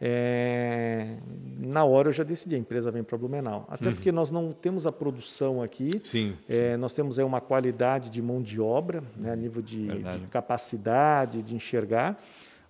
[0.03, 1.19] É,
[1.59, 3.67] na hora eu já decidi, a empresa vem para Blumenau.
[3.69, 3.95] Até uhum.
[3.95, 6.77] porque nós não temos a produção aqui, sim, é, sim.
[6.79, 11.43] nós temos aí uma qualidade de mão de obra, né, a nível de, de capacidade
[11.43, 12.19] de enxergar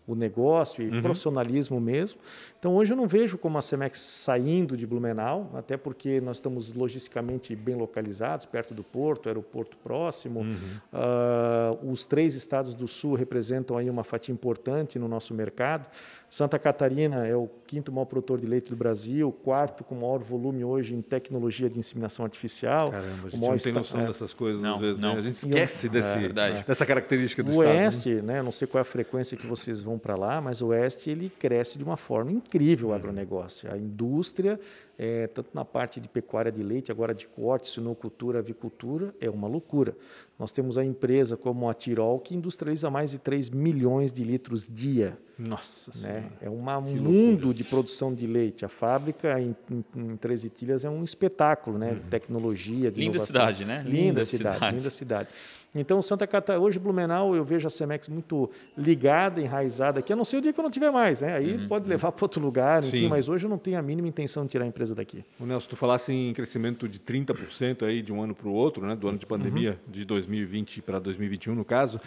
[0.09, 1.03] o negócio e uhum.
[1.03, 2.19] profissionalismo mesmo.
[2.61, 6.75] Então, hoje eu não vejo como a Cemex saindo de Blumenau, até porque nós estamos
[6.75, 10.41] logisticamente bem localizados, perto do porto, aeroporto próximo.
[10.41, 10.57] Uhum.
[10.93, 15.89] Uh, os três estados do sul representam aí uma fatia importante no nosso mercado.
[16.29, 20.63] Santa Catarina é o quinto maior produtor de leite do Brasil, quarto com maior volume
[20.63, 22.91] hoje em tecnologia de inseminação artificial.
[22.91, 24.07] Caramba, a gente não tem noção é.
[24.07, 25.09] dessas coisas não, às vezes, né?
[25.09, 25.15] não.
[25.15, 25.21] Né?
[25.21, 27.69] A gente esquece eu, desse, é, dessa característica do o estado.
[27.69, 28.35] O oeste, né?
[28.35, 28.43] né?
[28.43, 31.33] não sei qual é a frequência que vocês vão para lá, mas o oeste ele
[31.37, 32.97] cresce de uma forma incrível o uhum.
[32.97, 33.73] agronegócio.
[33.73, 34.59] A indústria
[35.03, 39.49] é, tanto na parte de pecuária de leite, agora de corte, sinocultura, avicultura, é uma
[39.49, 39.97] loucura.
[40.39, 44.69] Nós temos a empresa como a Tirol, que industrializa mais de 3 milhões de litros
[44.69, 45.19] dia.
[45.39, 46.31] Nossa né?
[46.43, 46.61] É um
[47.01, 48.63] mundo de produção de leite.
[48.63, 51.95] A fábrica em, em, em Três Itilhas é um espetáculo né?
[51.95, 52.09] de uhum.
[52.11, 53.27] tecnologia, de Linda inovação.
[53.27, 53.83] cidade, né?
[53.83, 55.29] Linda, linda cidade, cidade, linda cidade.
[55.75, 60.25] Então, Santa Catarina, hoje Blumenau, eu vejo a Cemex muito ligada, enraizada aqui, a não
[60.25, 61.35] ser o dia que eu não tiver mais, né?
[61.37, 61.69] Aí uhum.
[61.69, 64.51] pode levar para outro lugar, enfim, mas hoje eu não tenho a mínima intenção de
[64.51, 65.25] tirar a empresa empresa daqui.
[65.39, 68.87] O Nelson, tu falasse em crescimento de 30% aí de um ano para o outro,
[68.87, 69.93] né, do ano de pandemia, uhum.
[69.93, 72.01] de 2020 para 2021 no caso,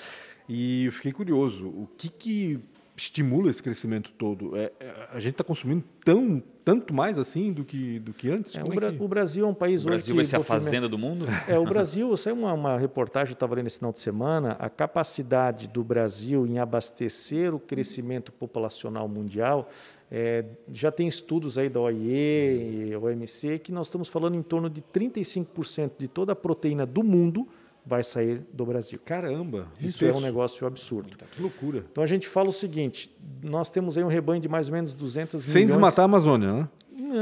[0.47, 2.59] e eu fiquei curioso, o que, que
[2.95, 4.55] estimula esse crescimento todo?
[4.55, 8.55] É, é a gente está consumindo tão, tanto mais assim do que, do que antes?
[8.55, 9.01] É, o, Bra é que...
[9.01, 11.25] o, Brasil é um país o Brasil vai ser a fazenda do mundo?
[11.47, 14.69] É, o Brasil, saiu uma, uma reportagem, eu estava lendo esse final de semana, a
[14.69, 19.69] capacidade do Brasil em abastecer o crescimento populacional mundial
[20.15, 24.69] é, já tem estudos aí da OIE e OMC que nós estamos falando em torno
[24.69, 27.47] de 35% de toda a proteína do mundo
[27.85, 28.99] vai sair do Brasil.
[29.03, 29.67] Caramba!
[29.79, 31.17] Isso, é um negócio absurdo.
[31.31, 31.85] Que loucura.
[31.91, 34.95] Então a gente fala o seguinte, nós temos aí um rebanho de mais ou menos
[34.95, 35.53] 200 Sem milhões...
[35.53, 36.67] Sem desmatar a Amazônia, né?
[36.95, 37.21] Não.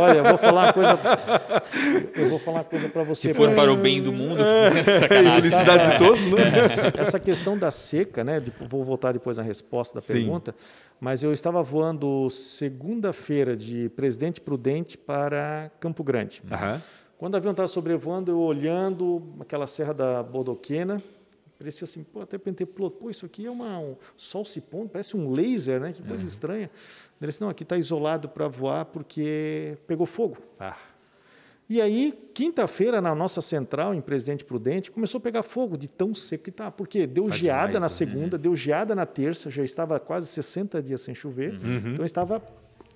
[0.00, 0.98] Olha, eu vou falar uma coisa.
[2.16, 3.28] Eu vou falar uma coisa para você.
[3.28, 5.42] Se for para o bem do mundo, é, sacanagem.
[5.42, 6.92] felicidade de todos, né?
[6.96, 8.42] Essa questão da seca, né?
[8.68, 10.14] Vou voltar depois na resposta da Sim.
[10.14, 10.54] pergunta.
[11.00, 16.42] Mas eu estava voando segunda-feira de Presidente Prudente para Campo Grande.
[16.44, 16.80] Uhum.
[17.18, 21.02] Quando o avião estava sobrevoando, eu olhando aquela serra da Bodoquena,
[21.58, 25.16] parecia assim, pô, até pentei, pô, isso aqui é uma, um sol se pondo, parece
[25.16, 25.92] um laser, né?
[25.92, 26.28] Que coisa uhum.
[26.28, 26.70] estranha.
[27.20, 30.38] Ele disse, não, aqui está isolado para voar porque pegou fogo.
[30.60, 30.76] Ah.
[31.68, 36.14] E aí, quinta-feira, na nossa central, em Presidente Prudente, começou a pegar fogo de tão
[36.14, 36.70] seco que está.
[36.70, 37.88] Porque deu tá geada demais, na né?
[37.88, 38.42] segunda, uhum.
[38.42, 41.52] deu geada na terça, já estava quase 60 dias sem chover.
[41.52, 41.92] Uhum.
[41.92, 42.40] Então estava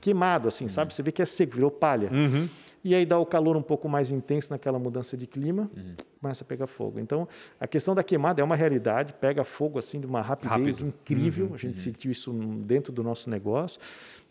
[0.00, 0.70] queimado, assim, uhum.
[0.70, 0.94] sabe?
[0.94, 2.08] Você vê que é seco, virou palha.
[2.10, 2.48] Uhum.
[2.84, 5.70] E aí dá o calor um pouco mais intenso naquela mudança de clima.
[6.20, 6.98] começa a pegar fogo.
[7.00, 7.28] Então,
[7.60, 10.88] a questão da queimada é uma realidade, pega fogo assim de uma rapidez Rápido.
[10.88, 11.50] incrível.
[11.54, 13.80] A gente sentiu isso dentro do nosso negócio.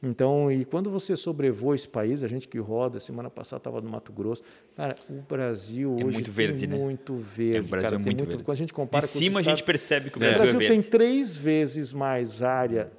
[0.03, 3.89] Então, e quando você sobrevoa esse país, a gente que roda, semana passada estava no
[3.89, 4.41] Mato Grosso,
[4.75, 6.75] cara, o Brasil É hoje muito verde, tem né?
[6.77, 7.57] muito verde.
[7.57, 8.43] É, o Brasil cara, é tem muito verde.
[8.43, 10.59] Quando a gente compara De com cima a gente percebe que o o Brasil, Brasil
[10.59, 10.87] é tem verde.
[10.89, 12.91] três vezes mais área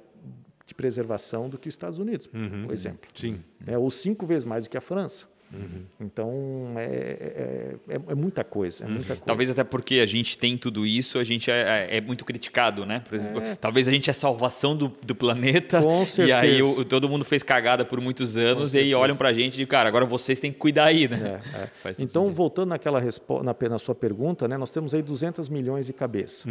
[0.65, 3.09] de preservação do que os Estados Unidos, por exemplo.
[3.13, 3.41] Sim.
[3.67, 5.27] É, ou cinco vezes mais do que a França.
[5.53, 5.83] Uhum.
[6.01, 9.21] Então, é, é, é- é muita coisa, é muita coisa.
[9.25, 12.85] Talvez até porque a gente tem tudo isso, a gente é, é- é muito criticado,
[12.85, 13.01] né?
[13.07, 15.81] Por exemplo, talvez a gente é a salvação do, do planeta.
[15.81, 16.79] Com E aí certeza.
[16.79, 19.67] o- todo mundo fez cagada por muitos anos e aí olham pra gente e dizem,
[19.67, 21.41] cara, agora vocês têm que cuidar aí, né?
[21.53, 21.69] É, é.
[22.03, 22.33] Então, sentido.
[22.35, 23.01] voltando naquela
[23.43, 26.47] na, na sua pergunta, né, nós temos aí 200 milhões de cabeça.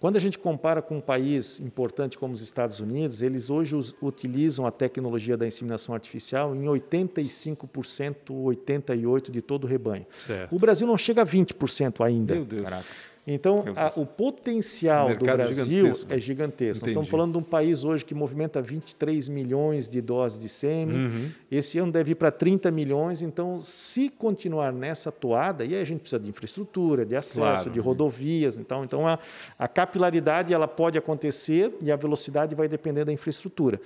[0.00, 4.66] Quando a gente compara com um país importante como os Estados Unidos, eles hoje utilizam
[4.66, 10.06] a tecnologia da inseminação artificial em 85%, 88% de todo o rebanho.
[10.18, 10.54] Certo.
[10.54, 12.34] O Brasil não chega a 20% ainda.
[12.34, 12.64] Meu Deus.
[12.64, 12.84] Caraca.
[13.28, 16.12] Então, a- o potencial Um do mercado Brasil gigantesco.
[16.14, 16.84] é gigantesco.
[16.84, 20.96] Nós estamos falando de um país hoje que movimenta 23 milhões de doses de sêmen.
[21.06, 21.28] Uhum.
[21.50, 23.22] Esse ano deve ir para 30 milhões.
[23.22, 27.70] Então, se continuar nessa toada, e aí a gente precisa de infraestrutura, de acesso, Claro.
[27.70, 28.58] de rodovias.
[28.58, 29.18] Então, então a,
[29.58, 33.80] a capilaridade ela pode acontecer e a velocidade vai depender da infraestrutura.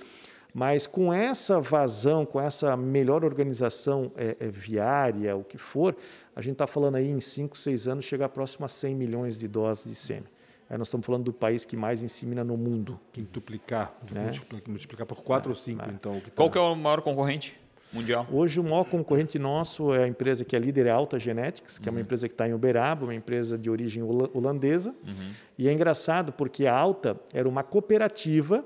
[0.53, 5.95] Mas com essa vazão, com essa melhor organização eh, eh, viária, o que for,
[6.35, 9.47] a gente está falando aí em 5, 6 anos chegar próximo a 100 milhões de
[9.47, 10.25] doses de sêmen.
[10.69, 12.99] Aí nós estamos falando do país que mais insemina no mundo.
[13.13, 13.93] Quintuplicar.
[14.11, 14.23] Né?
[14.23, 16.17] Multiplicar, multiplicar por 4 ou 5, então.
[16.17, 17.57] o que Qual tá- que é o maior concorrente
[17.93, 18.27] mundial?
[18.31, 21.87] Hoje o maior concorrente nosso é a empresa que é líder é Alta Genetics, que
[21.87, 24.93] é uma empresa que está em Uberaba, uma empresa de origem hola- holandesa.
[25.57, 28.65] E é engraçado porque a Alta era uma cooperativa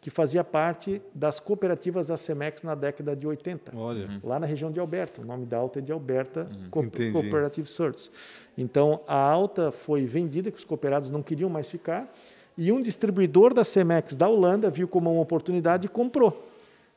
[0.00, 3.76] que fazia parte das cooperativas da Cemex na década de 80.
[3.76, 4.08] Olha.
[4.24, 5.20] lá na região de Alberta.
[5.20, 7.12] O nome da Alta é de Alberta Co- Entendi.
[7.12, 8.10] Cooperative Search.
[8.56, 12.10] Então, a Alta foi vendida, que os cooperados não queriam mais ficar,
[12.56, 16.49] e um distribuidor da Cemex da Holanda viu como uma oportunidade e comprou.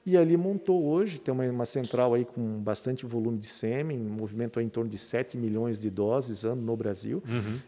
[0.06, 4.60] E ali montou hoje, tem uma, uma central aí com bastante volume de sêmen, movimento
[4.60, 7.24] em torno de 7 milhões de doses ano no Brasil.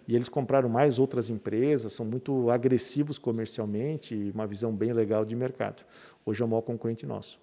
[0.05, 5.23] E eles compraram mais outras empresas, são muito agressivos comercialmente e uma visão bem legal
[5.23, 5.85] de mercado.
[6.25, 7.39] Hoje é o maior concorrente nosso.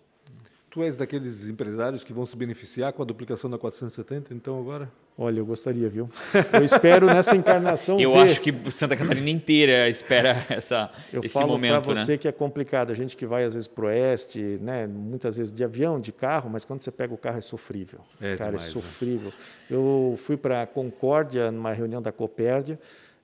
[0.68, 4.90] Tu és daqueles empresários que vão se beneficiar com a duplicação da 470, então agora?
[5.16, 6.07] Olha, eu gostaria, viu?
[6.53, 8.20] Eu espero nessa encarnação Eu ver.
[8.20, 12.18] acho que Santa Catarina inteira espera essa, eu esse falo momento, para você né?
[12.18, 12.90] que é complicado.
[12.90, 14.87] A gente que vai às vezes para o oeste, né?
[14.87, 18.01] muitas vezes de avião, de carro, mas quando você pega o carro é sofrível.
[18.20, 18.72] É Cara, demais, é né?
[18.72, 19.33] sofrível.
[19.70, 22.79] Eu fui para Concórdia, numa reunião da Copérdia,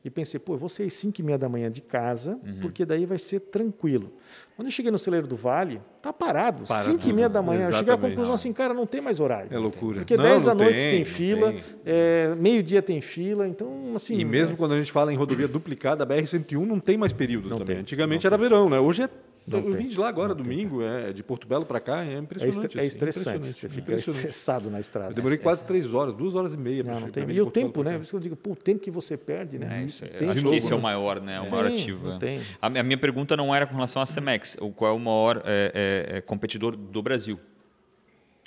[0.08, 2.58] e pensei, pô, eu vou sair às 5 e meia da manhã de casa, Uhum.
[2.60, 4.12] porque daí vai ser tranquilo.
[4.56, 7.68] Quando eu cheguei no celeiro do Vale, tá parado, Para 5 e meia da manhã.
[7.68, 9.48] Eu cheguei à conclusão assim, cara, não tem mais horário.
[9.54, 9.98] É loucura.
[9.98, 11.60] Porque Não, 10 da noite tem, tem, fila, tem.
[11.86, 14.16] é, meio-dia tem fila, então, assim...
[14.18, 17.48] E mesmo quando a gente fala em rodovia duplicada, a BR-101 não tem mais período
[17.48, 17.76] Não também.
[17.76, 18.80] tem, Antigamente era verão, né?
[18.80, 19.08] Hoje é.
[19.48, 19.82] Não eu tem.
[19.82, 22.54] vim de lá agora, domingo, é, de Porto Belo para cá, é É, impressionante.
[22.66, 25.10] estre- é assim, estressante, impressionante, você fica estressado na estrada.
[25.10, 27.10] Eu demorei quase três horas, duas horas e meia para chegar.
[27.12, 27.30] tem.
[27.30, 27.94] E o tempo, né?
[27.94, 29.80] Por isso que eu digo, pô, o tempo que você perde, né?
[29.80, 30.82] É isso, eu Tem acho que esse é o né?
[30.82, 31.38] maior, né?
[31.38, 32.08] O Tem, maior ativo.
[32.22, 32.40] é.
[32.60, 34.98] A, mi- a minha pergunta não era com relação à Cemex, o qual é o
[34.98, 37.38] maior é, é, é, competidor do Brasil?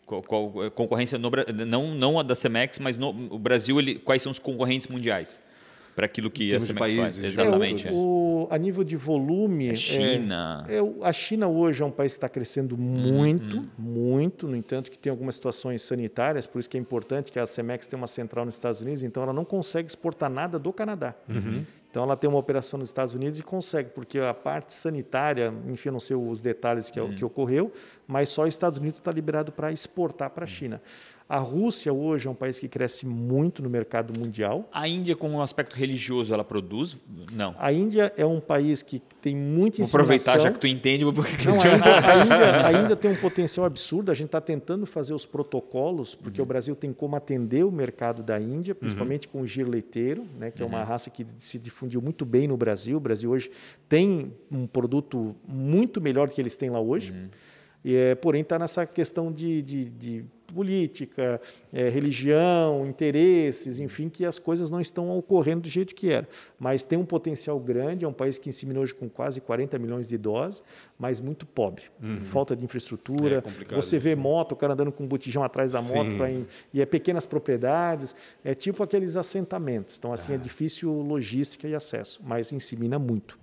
[0.05, 1.31] Qual, qual- é, concorrência no,
[1.65, 5.39] não não a da Cemex, mas no o Brasil ele, quais são os concorrentes mundiais
[5.95, 7.19] para aquilo que a Cemex faz?
[7.19, 7.88] Exatamente.
[7.88, 7.93] É, é.
[7.93, 9.69] o, o- a nível de volume.
[9.69, 10.65] É China.
[10.67, 14.47] É, é a China hoje é um país que está crescendo muito, muito.
[14.47, 17.86] No entanto, que tem algumas situações sanitárias, por isso que é importante que a Cemex
[17.86, 21.13] tem uma central nos Estados Unidos, então ela não consegue exportar nada do Canadá.
[21.89, 25.89] Então ela tem uma operação nos Estados Unidos e consegue, porque a parte sanitária, enfim,
[25.89, 27.69] eu não sei os detalhes que, é o que ocorreu,
[28.08, 30.82] mas só os Estados Unidos está liberado para exportar para a China.
[31.33, 34.67] A Rússia hoje é um país que cresce muito no mercado mundial.
[34.69, 36.97] A Índia, com um aspecto religioso, ela produz?
[37.31, 37.55] Não.
[37.57, 41.13] A Índia é um país que tem muita Vou aproveitar, já que tu entende, vou
[41.13, 42.03] Não, questionar.
[42.05, 44.11] a, Índia, a Índia- a Índia tem um potencial absurdo.
[44.11, 48.21] A gente está tentando fazer os protocolos, porque o Brasil tem como atender o mercado
[48.21, 52.01] da Índia, principalmente com o gir leiteiro, né, que é uma raça que se difundiu
[52.01, 52.97] muito bem no Brasil.
[52.97, 53.49] O Brasil hoje
[53.87, 57.13] tem um produto muito melhor do que eles têm lá hoje.
[57.85, 61.39] E, é, porém, está nessa questão de, de- de política,
[61.73, 66.27] é, religião, interesses, enfim, que as coisas não estão ocorrendo do jeito que era.
[66.59, 70.07] Mas tem um potencial grande, é um país que inseminou hoje com quase 40 milhões
[70.07, 70.63] de doses,
[70.99, 71.83] mas muito pobre.
[72.31, 73.43] Falta de infraestrutura.
[73.69, 76.17] É Você vê moto, o cara andando com um botijão atrás da moto, Sim.
[76.17, 79.97] pra ir- e é pequenas propriedades, é tipo aqueles assentamentos.
[79.97, 80.15] Então, Ah.
[80.15, 83.39] assim, é difícil logística e acesso, mas insemina muito.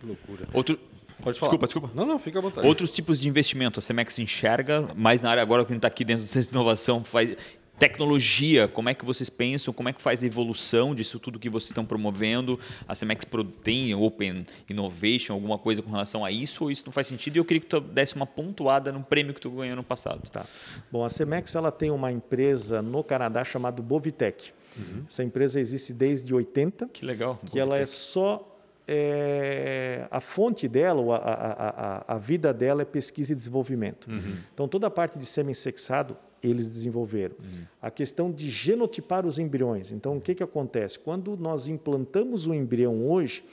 [0.00, 0.46] Que loucura.
[0.52, 0.78] Outro,
[1.24, 1.50] Pode falar.
[1.50, 1.90] Desculpa, desculpa.
[1.94, 2.66] Não, não, fica à vontade.
[2.66, 5.88] Outros tipos de investimento, a Cemex enxerga, mais na área agora que a gente está
[5.88, 7.36] aqui dentro do centro de inovação, faz,
[7.78, 11.50] tecnologia, como é que vocês pensam, como é que faz a evolução disso tudo que
[11.50, 12.58] vocês estão promovendo?
[12.86, 13.26] A Cemex
[13.62, 17.36] tem Open Innovation, alguma coisa com relação a isso, ou isso não faz sentido?
[17.36, 20.28] E eu queria que tu desse uma pontuada no prêmio que tu ganhou no passado.
[20.30, 20.46] Tá.
[20.90, 24.52] Bom, a Cemex ela tem uma empresa no Canadá chamada Bovitec.
[24.76, 25.04] Uhum.
[25.08, 26.88] Essa empresa existe desde 80.
[26.88, 27.34] Que legal.
[27.36, 27.60] Que Bovitec.
[27.60, 28.53] ela é só
[28.86, 31.68] é, a fonte dela, a, a,
[32.10, 34.10] a, a, vida dela é pesquisa e desenvolvimento.
[34.10, 34.36] Uhum.
[34.52, 37.34] Então, toda a parte de semi-sexado eles desenvolveram.
[37.38, 37.64] Uhum.
[37.80, 39.90] A questão de genotipar os embriões.
[39.90, 40.98] Então, o que, que acontece?
[40.98, 43.44] Quando nós implantamos o embrião hoje,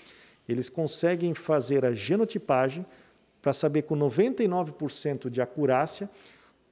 [0.48, 2.86] eles conseguem fazer a genotipagem
[3.42, 6.10] para saber com 99% de acurácia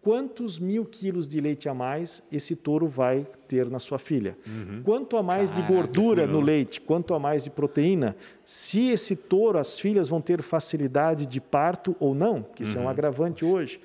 [0.02, 4.38] quantos mil quilos de leite a mais esse touro vai ter na sua filha.
[4.48, 4.82] Uhum.
[4.84, 9.16] Quanto a mais Caraca, de gordura no leite, quanto a mais de proteína, se esse
[9.16, 12.80] touro, as filhas vão ter facilidade de parto ou não, que isso uhum.
[12.80, 12.90] é um uhum.
[12.90, 13.80] agravante hoje.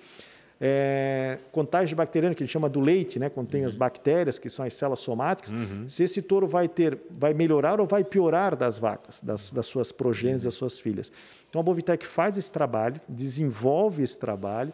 [0.61, 3.66] É, contágio bacteriano, que a gente chama do leite, né, contém uhum.
[3.66, 5.87] as bactérias, que são as células somáticas, uhum.
[5.88, 9.90] se esse touro vai ter, vai melhorar ou vai piorar das vacas, das, das suas
[9.90, 10.46] progênies, uhum.
[10.46, 11.12] das suas filhas.
[11.50, 14.72] Então a Bovitec faz esse trabalho, desenvolve esse trabalho,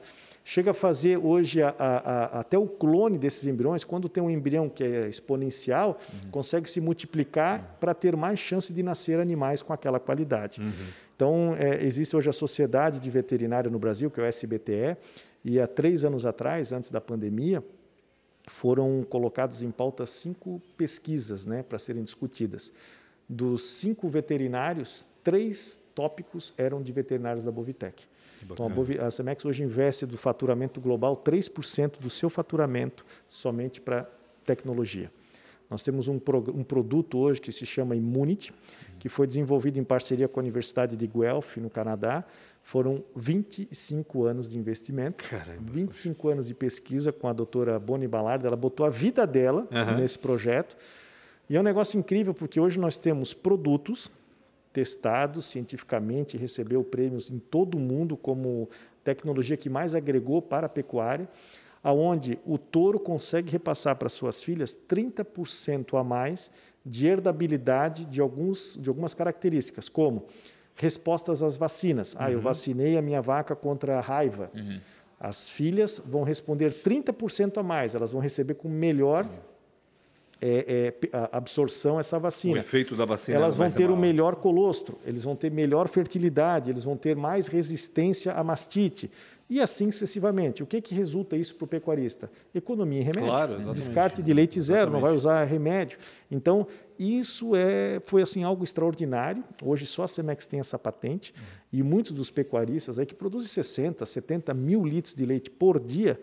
[0.50, 4.28] chega a fazer hoje a, a, a, até o clone desses embriões, quando tem um
[4.28, 6.30] embrião que é exponencial, uhum.
[6.32, 10.60] consegue se multiplicar para ter mais chance de nascer animais com aquela qualidade.
[10.60, 10.72] Uhum.
[11.14, 14.96] Então, é, existe hoje a Sociedade de Veterinária no Brasil, que é o SBTE,
[15.44, 17.62] e há três anos atrás, antes da pandemia,
[18.48, 22.72] foram colocados em pauta cinco pesquisas né, para serem discutidas.
[23.28, 28.02] Dos cinco veterinários, três tópicos eram de veterinários da Bovitec.
[28.44, 34.08] Então, a, a Cemex hoje investe do faturamento global 3% do seu faturamento somente para
[34.44, 35.10] tecnologia.
[35.70, 38.52] Nós temos um, pro, um, produto hoje que se chama Immunity,
[38.98, 42.24] que foi desenvolvido em parceria com a Universidade de Guelph, no Canadá.
[42.62, 46.32] Foram 25 anos de investimento, Caramba, 25 poxa.
[46.32, 48.44] anos de pesquisa com a doutora Bonnie Ballard.
[48.44, 49.96] Ela botou a vida dela uhum.
[49.96, 50.76] nesse projeto.
[51.48, 54.10] E é um negócio incrível, porque hoje nós temos produtos
[54.72, 58.68] testado cientificamente, recebeu prêmios em todo o mundo como
[59.02, 61.28] tecnologia que mais agregou para a pecuária,
[61.82, 66.50] aonde o touro consegue repassar para suas filhas 30% a mais
[66.84, 70.26] de herdabilidade de, alguns, de algumas características, como
[70.74, 72.14] respostas às vacinas.
[72.18, 72.44] Ah, eu uhum.
[72.44, 74.50] vacinei a minha vaca contra a raiva.
[74.54, 74.80] Uhum.
[75.18, 79.50] As filhas vão responder 30% a mais, elas vão receber com melhor uhum
[80.40, 82.56] é, é, a absorção essa vacina.
[82.56, 83.36] O efeito da vacina.
[83.36, 87.46] Elas vão ter o melhor colostro, eles vão ter melhor fertilidade, eles vão ter mais
[87.46, 89.10] resistência à mastite
[89.50, 90.62] e assim sucessivamente.
[90.62, 92.30] O que, que resulta isso para o pecuarista?
[92.54, 93.28] Economia em remédio.
[93.28, 93.76] Claro, exatamente.
[93.76, 94.94] Descarte de leite zero, exatamente.
[94.94, 95.98] não vai usar remédio.
[96.30, 99.42] Então, isso é, foi assim algo extraordinário.
[99.60, 101.44] Hoje só a Cemex tem essa patente uhum.
[101.72, 106.20] e muitos dos pecuaristas aí que produzem 60, 70 mil litros de leite por dia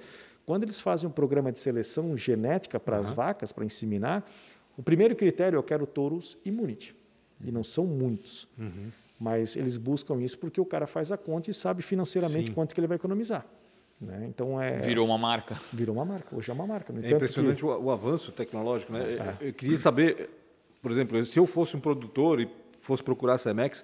[0.47, 3.15] quando eles fazem um programa de seleção genética para as uhum.
[3.15, 4.23] vacas, para inseminar,
[4.77, 6.95] o primeiro critério é eu quero touros immunity.
[7.43, 8.47] E não são muitos.
[8.57, 8.89] Uhum.
[9.19, 12.53] Mas eles buscam isso porque o cara faz a conta e sabe financeiramente Sim.
[12.53, 13.45] quanto que ele vai economizar.
[13.99, 14.25] Né?
[14.29, 15.59] Então é virou uma marca.
[15.73, 16.33] Virou uma marca.
[16.33, 16.93] Hoje é uma marca.
[16.93, 17.65] é impressionante que...
[17.65, 19.35] o, o, avanço tecnológico, né?
[19.41, 19.49] É.
[19.49, 20.29] Eu queria saber,
[20.81, 23.83] por exemplo, se eu fosse um produtor e fosse procurar a Cemex,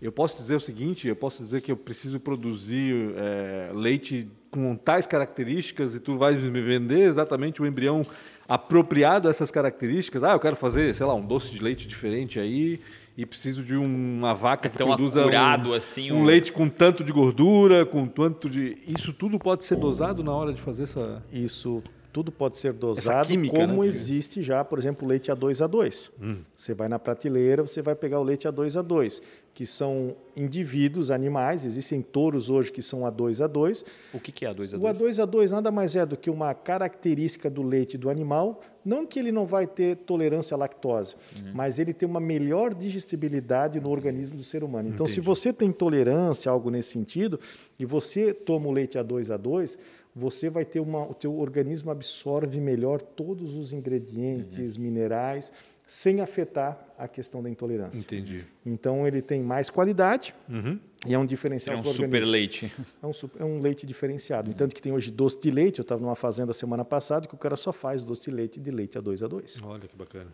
[0.00, 4.76] eu posso dizer o seguinte, eu posso dizer que eu preciso produzir é, leite com
[4.76, 8.04] tais características e tu vais me vender exatamente o embrião
[8.48, 10.22] apropriado a essas características.
[10.22, 12.80] Ah, eu quero fazer, sei lá, um doce de leite diferente aí
[13.16, 17.02] e preciso de uma vaca então, que produza um, assim, um, um leite com tanto
[17.02, 18.78] de gordura, com tanto de...
[18.86, 21.22] Isso tudo pode ser dosado na hora de fazer essa...
[21.32, 21.82] Isso
[22.12, 23.88] tudo pode ser dosado, química, como né?
[23.88, 26.10] existe já, por exemplo, o leite A2A2.
[26.20, 26.38] Hum.
[26.56, 32.00] Você vai na prateleira, você vai pegar o leite A2A2, que são indivíduos, animais, existem
[32.00, 33.84] touros hoje que são A2A2.
[34.14, 34.78] O que é A2A2?
[34.78, 39.18] O A2A2 nada mais é do que uma característica do leite do animal, não que
[39.18, 41.52] ele não vai ter tolerância à lactose, uhum.
[41.54, 44.88] mas ele tem uma melhor digestibilidade no organismo do ser humano.
[44.88, 45.14] Então, Entendi.
[45.14, 47.38] se você tem tolerância, algo nesse sentido,
[47.78, 49.78] e você toma o leite A2A2,
[50.18, 54.82] você vai ter uma, o teu organismo absorve melhor todos os ingredientes, uhum.
[54.82, 55.52] minerais,
[55.86, 58.00] sem afetar a questão da intolerância.
[58.00, 58.44] Entendi.
[58.66, 60.78] Então ele tem mais qualidade uhum.
[61.06, 61.76] e é um diferencial.
[61.76, 62.70] É um super leite.
[63.02, 64.50] É um, é um leite diferenciado.
[64.50, 64.56] Uhum.
[64.56, 65.78] Tanto que tem hoje doce de leite.
[65.78, 68.70] Eu estava numa fazenda semana passada que o cara só faz doce de leite de
[68.70, 70.30] leite a 2 a 2 Olha que bacana.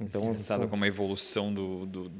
[0.00, 0.68] Então, Engraçado são...
[0.68, 2.12] como a evolução do, do,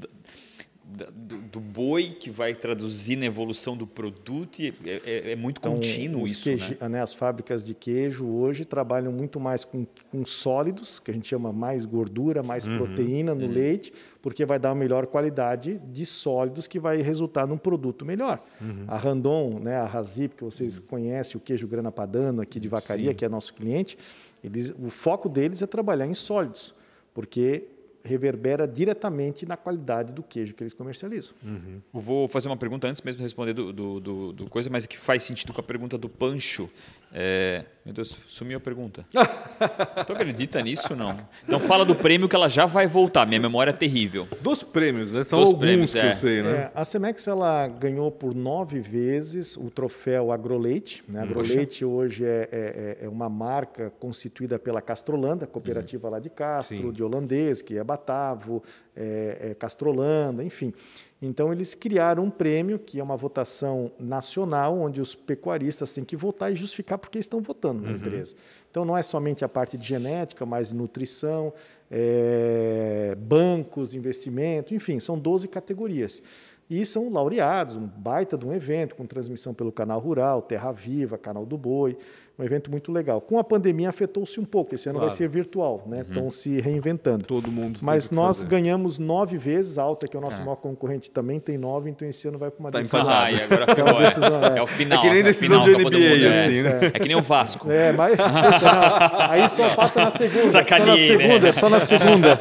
[0.91, 5.59] do, do, boi que vai traduzir na evolução do produto e é, é, é muito
[5.59, 6.43] então, contínuo isso.
[6.43, 6.89] Queijo, né?
[6.89, 7.01] né?
[7.01, 11.53] As fábricas de queijo hoje trabalham muito mais com, com sólidos, que a gente chama
[11.53, 13.51] mais gordura, mais uhum, proteína no uhum.
[13.51, 18.41] leite, porque vai dar uma melhor qualidade de sólidos que vai resultar num produto melhor.
[18.59, 18.85] Uhum.
[18.87, 20.85] A Randon, né, a Razip, que vocês uhum.
[20.87, 23.15] conhecem, o queijo grana padano aqui de Vacaria, Sim.
[23.15, 23.97] que é nosso cliente,
[24.43, 26.75] Eles, o foco deles é trabalhar em sólidos,
[27.13, 27.67] porque
[28.03, 31.33] reverbera diretamente na qualidade do queijo que eles comercializam.
[31.43, 31.81] Uhum.
[31.93, 34.97] vou fazer uma pergunta antes mesmo de responder do, do, do, do, coisa, mas que
[34.97, 36.69] faz sentido com a pergunta do Pancho.
[37.13, 37.65] É...
[37.83, 39.03] Meu Deus, sumiu a pergunta.
[40.05, 41.17] tu acredita nisso ou não?
[41.43, 43.25] Então fala do prêmio que ela já vai voltar.
[43.25, 44.27] Minha memória é terrível.
[44.39, 45.23] Dos prêmios, né?
[45.23, 46.09] São Dos alguns prêmios, que é.
[46.09, 46.51] eu sei, né?
[46.51, 51.03] É, a Cemex ela ganhou por nove vezes o troféu Agroleite.
[51.07, 51.21] Né?
[51.21, 51.87] Agroleite Poxa.
[51.87, 56.91] hoje é, é, é, uma marca constituída pela Castrolanda, cooperativa lá de Castro, Sim.
[56.91, 58.61] de holandês, que é Batavo,
[58.95, 60.73] é, é Castrolanda, enfim.
[61.21, 66.15] Então, eles criaram um prêmio, que é uma votação nacional, onde os pecuaristas têm que
[66.15, 67.95] votar e justificar porque estão votando na uhum.
[67.95, 68.35] empresa.
[68.71, 71.53] Então, não é somente a parte de genética, mas nutrição,
[71.91, 76.23] é, bancos, investimento, enfim, são 12 categorias.
[76.67, 81.17] E são laureados, um baita de um evento, com transmissão pelo Canal Rural, Terra Viva,
[81.17, 81.97] Canal do Boi
[82.41, 83.21] um evento muito legal.
[83.21, 85.09] Com a pandemia afetou-se um pouco, esse ano claro.
[85.09, 85.97] vai ser virtual, né?
[85.97, 86.03] Uhum.
[86.03, 87.23] Estão se reinventando.
[87.25, 87.79] Todo mundo.
[87.81, 88.49] Mas nós fazer.
[88.49, 90.43] ganhamos nove vezes, Alta, que é o nosso é.
[90.43, 93.07] maior concorrente, também tem nove, então esse ano vai para uma tá decisão.
[93.07, 94.57] Ah, e agora é, decisão, é.
[94.57, 94.97] é o final.
[94.97, 96.79] É que nem é decisão de NBA, mundo, assim, né?
[96.87, 96.99] É.
[96.99, 97.71] que nem o Vasco.
[97.71, 98.17] É, mas
[99.29, 100.45] aí só passa na segunda.
[100.45, 101.51] Sacaninha, só na segunda, né?
[101.51, 102.39] só na segunda.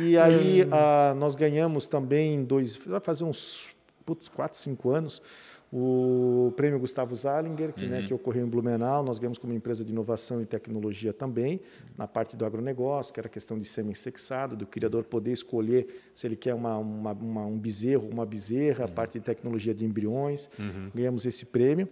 [0.00, 3.76] E aí uh, nós ganhamos também dois, vai fazer uns
[4.06, 5.20] putz, quatro, cinco anos,
[5.70, 8.02] o prêmio Gustavo Zalinger, que, né, uhum.
[8.02, 11.60] né, que ocorreu em Blumenau, nós ganhamos como empresa de inovação e tecnologia também,
[11.96, 16.26] na parte do agronegócio, que era a questão de semi-sexado, do criador poder escolher se
[16.26, 18.90] ele quer uma, uma, uma um bezerro, uma bezerra, uhum.
[18.90, 20.90] a parte de tecnologia de embriões, uhum.
[20.94, 21.86] ganhamos esse prêmio.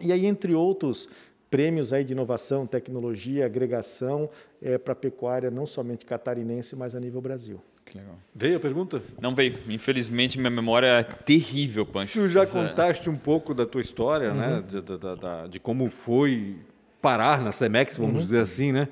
[0.00, 1.08] E aí, entre outros
[1.50, 4.28] prêmios aí de inovação, tecnologia, agregação
[4.60, 7.60] é, para a pecuária, não somente catarinense, mas a nível Brasil.
[7.88, 8.18] Que legal.
[8.34, 9.02] Veio a pergunta?
[9.20, 9.54] Não veio.
[9.68, 12.20] Infelizmente, minha memória é terrível, Pancho.
[12.20, 12.52] Tu já Mas, é.
[12.52, 13.10] contaste é...
[13.10, 14.48] um pouco da tua história, né?
[14.48, 14.54] uhum.
[14.56, 14.62] né?
[14.62, 16.56] De, de, de, de, como foi
[17.00, 18.22] parar na Cemex, vamos uhum.
[18.22, 18.88] dizer assim, né?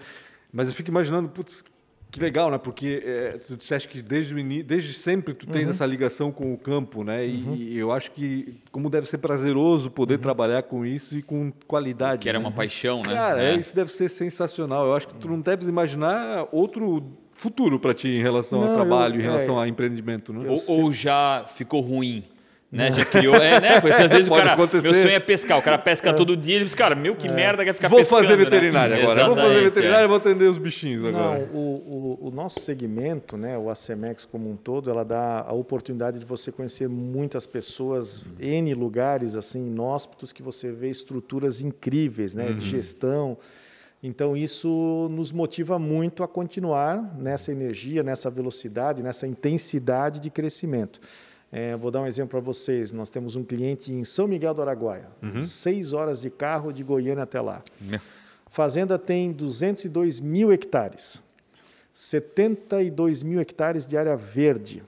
[0.52, 1.62] Mas eu fico imaginando, putz,
[2.10, 2.56] que legal, né?
[2.56, 5.70] Porque é, tu disseste que desde, o desde sempre tu tens uhum.
[5.70, 7.26] essa ligação com o campo, né?
[7.26, 7.54] E, uhum.
[7.54, 10.20] e, eu acho que como deve ser prazeroso poder uhum.
[10.20, 12.22] trabalhar com isso e com qualidade.
[12.22, 12.44] Que era né?
[12.46, 13.12] uma paixão, né?
[13.12, 13.54] Cara, é.
[13.54, 14.86] isso deve ser sensacional.
[14.86, 17.04] Eu acho que tu não deves imaginar outro
[17.36, 20.48] futuro para ti em relação não, ao trabalho, eu, em relação é, ao empreendimento, né?
[20.48, 22.24] Ou, ou, já ficou ruim?
[22.70, 22.92] Né?
[22.92, 23.36] Já criou.
[23.36, 23.80] É, né?
[23.80, 24.52] Porque às vezes o cara.
[24.52, 24.90] Acontecer.
[24.90, 25.58] Meu sonho é pescar.
[25.58, 26.12] O cara pesca é.
[26.12, 26.56] todo dia.
[26.56, 27.32] Ele diz, cara, meu, que é.
[27.32, 28.22] merda quer ficar vou pescando.
[28.22, 29.02] Vou fazer veterinária né?
[29.02, 29.26] agora.
[29.26, 31.38] Vou fazer veterinária e vou atender os bichinhos agora.
[31.38, 35.52] Não, o, o, o, nosso segmento, né, o ACMEX como um todo, ela dá a
[35.52, 42.34] oportunidade de você conhecer muitas pessoas, N lugares assim, inóspitos, que você vê estruturas incríveis
[42.34, 42.56] né, uhum.
[42.56, 43.38] de gestão.
[44.02, 51.00] Então, isso nos motiva muito a continuar nessa energia, nessa velocidade, nessa intensidade de crescimento.
[51.50, 52.92] É, vou dar um exemplo para vocês.
[52.92, 55.42] Nós temos um cliente em São Miguel do Araguaia, uhum.
[55.42, 57.62] seis horas de carro de Goiânia até lá.
[58.50, 61.20] Fazenda tem 202 mil hectares,
[61.92, 64.82] 72 mil hectares de área verde,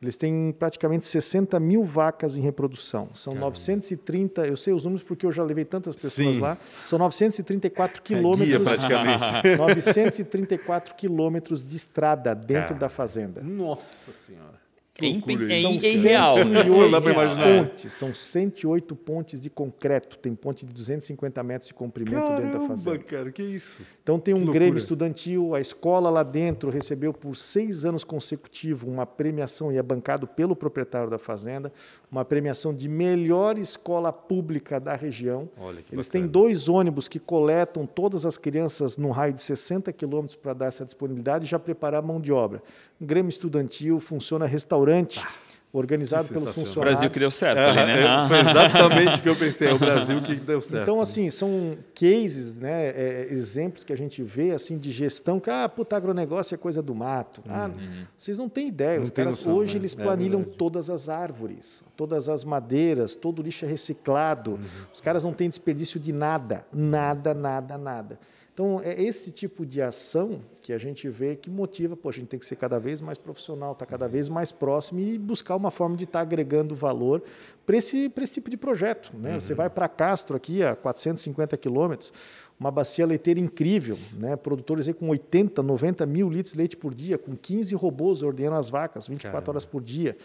[0.00, 3.08] eles têm praticamente 60 mil vacas em reprodução.
[3.14, 3.46] São Caramba.
[3.46, 6.40] 930, eu sei os números porque eu já levei tantas pessoas Sim.
[6.40, 6.58] lá.
[6.84, 8.54] São 934 quilômetros.
[8.54, 9.56] É praticamente.
[9.56, 12.80] 934 quilômetros de estrada dentro Cara.
[12.80, 13.42] da fazenda.
[13.42, 14.65] Nossa Senhora.
[14.98, 16.36] É, é, é irreal.
[16.44, 17.64] Não dá para imaginar.
[17.66, 20.18] Pontes, são 108 pontes de concreto.
[20.18, 22.98] Tem ponte de 250 metros de comprimento Caramba, dentro da fazenda.
[23.00, 23.82] cara, que isso?
[24.02, 29.04] Então tem um grêmio estudantil, a escola lá dentro recebeu por seis anos consecutivos uma
[29.04, 31.72] premiação, e é bancado pelo proprietário da fazenda,
[32.10, 35.48] uma premiação de melhor escola pública da região.
[35.58, 36.10] Olha, Eles bacana.
[36.12, 40.66] têm dois ônibus que coletam todas as crianças num raio de 60 quilômetros para dar
[40.66, 42.62] essa disponibilidade e já preparar a mão de obra.
[43.00, 45.20] Grêmio estudantil, funciona restaurante.
[45.22, 45.46] Ah
[45.78, 46.76] organizado pelos funcionários.
[46.76, 48.02] O Brasil que deu certo é, ali, né?
[48.02, 50.82] É, foi exatamente o que eu pensei, é o Brasil que deu certo.
[50.82, 55.50] Então, assim, são cases, né, é, exemplos que a gente vê assim de gestão que,
[55.50, 57.42] ah, puta, agronegócio é coisa do mato.
[57.46, 57.52] Uhum.
[57.54, 57.70] Ah,
[58.16, 58.96] vocês não têm ideia.
[58.96, 59.80] Não Os caras, noção, hoje, né?
[59.80, 64.52] eles é planilham todas as árvores, todas as madeiras, todo o lixo é reciclado.
[64.52, 64.60] Uhum.
[64.92, 68.18] Os caras não têm desperdício de nada, nada, nada, nada.
[68.56, 72.28] Então, é esse tipo de ação que a gente vê que motiva, pô, a gente
[72.28, 75.56] tem que ser cada vez mais profissional, estar tá cada vez mais próximo e buscar
[75.56, 77.22] uma forma de estar tá agregando valor
[77.66, 79.12] para esse, esse tipo de projeto.
[79.14, 79.34] Né?
[79.34, 79.40] Uhum.
[79.42, 82.14] Você vai para Castro, aqui a 450 quilômetros,
[82.58, 84.36] uma bacia leiteira incrível, né?
[84.36, 88.56] produtores aí com 80, 90 mil litros de leite por dia, com 15 robôs ordenando
[88.56, 89.50] as vacas 24 Caramba.
[89.50, 90.16] horas por dia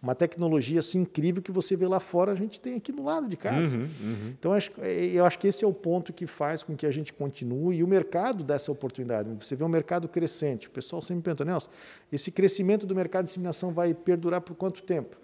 [0.00, 3.28] uma tecnologia assim incrível que você vê lá fora, a gente tem aqui no lado
[3.28, 3.76] de casa.
[3.76, 4.34] Uhum, uhum.
[4.38, 6.90] Então, acho, é, eu acho que esse é o ponto que faz com que a
[6.90, 9.28] gente continue e o mercado dessa oportunidade.
[9.40, 10.68] Você vê um mercado crescente.
[10.68, 11.70] O pessoal sempre me pergunta, Nelson,
[12.12, 15.16] esse crescimento do mercado de disseminação vai perdurar por quanto tempo?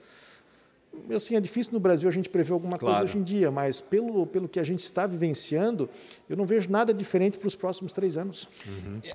[1.09, 2.97] Eu sim, é difícil no Brasil a gente prever alguma Claro.
[2.97, 5.89] coisa hoje em dia, mas pelo, pelo que a gente está vivenciando,
[6.29, 8.49] eu não vejo nada diferente para os próximos três anos.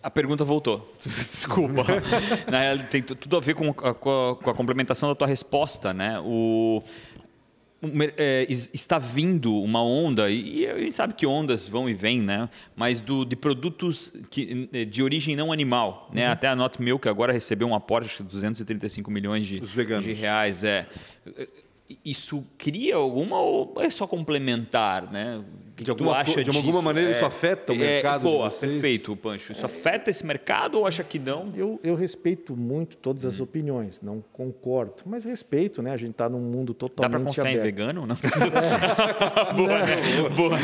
[0.01, 0.87] A pergunta voltou.
[1.05, 1.83] Desculpa.
[2.51, 5.15] Na real, tem tu- tudo a ver com a, com a- com a complementação da
[5.15, 6.19] tua resposta, né?
[6.23, 6.81] O,
[8.17, 12.21] é, es- está vindo uma onda, e a gente sabe que ondas vão e vêm,
[12.21, 12.49] né?
[12.75, 16.27] Mas do, de produtos que, eh, de origem não animal, né?
[16.27, 20.03] Até a Not Milk agora recebeu um aporte de 235 milhões de, Os veganos.
[20.03, 20.63] de reais.
[20.65, 20.85] É.
[22.05, 25.41] Isso cria alguma ou é só complementar, né?
[25.71, 26.81] O que De tu alguma acha de alguma disso?
[26.83, 28.71] maneira isso afeta o mercado de Boa, vocês?
[28.73, 29.53] perfeito, Pancho.
[29.53, 31.51] Isso afeta esse mercado ou acha que não?
[31.55, 33.27] Eu, eu respeito muito todas Hum.
[33.29, 35.91] as opiniões, não concordo, mas respeito, né?
[35.91, 37.63] A gente está num mundo Dá totalmente para confiar em aberto.
[37.63, 38.05] vegano?
[38.05, 38.61] Não precisa.
[39.55, 40.29] Boa, né?
[40.35, 40.57] Boa.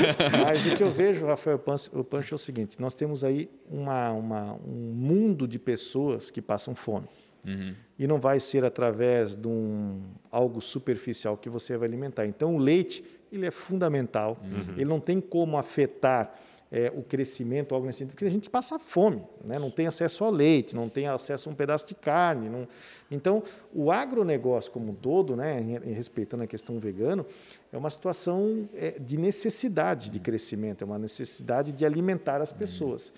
[0.45, 3.49] Mas o que eu vejo, Rafael Pancho, o Pancho é o seguinte: nós temos aí
[3.71, 7.07] uma, uma- um mundo de pessoas que passam fome.
[7.97, 12.25] E não vai ser através de um algo superficial que você vai alimentar.
[12.25, 14.37] Então, o leite ele é fundamental.
[14.75, 16.33] Ele não tem como afetar
[16.77, 19.57] é, o crescimento, algo nesse sentido, porque a gente passa fome, né?
[19.57, 22.49] não tem acesso ao leite, não tem acesso a um pedaço de carne.
[22.49, 22.67] não-
[23.09, 23.41] Então,
[23.73, 27.25] o agronegócio como um todo, né, respeitando a questão vegano,
[27.71, 33.13] é uma situação é, de necessidade de crescimento, é uma necessidade de alimentar as pessoas.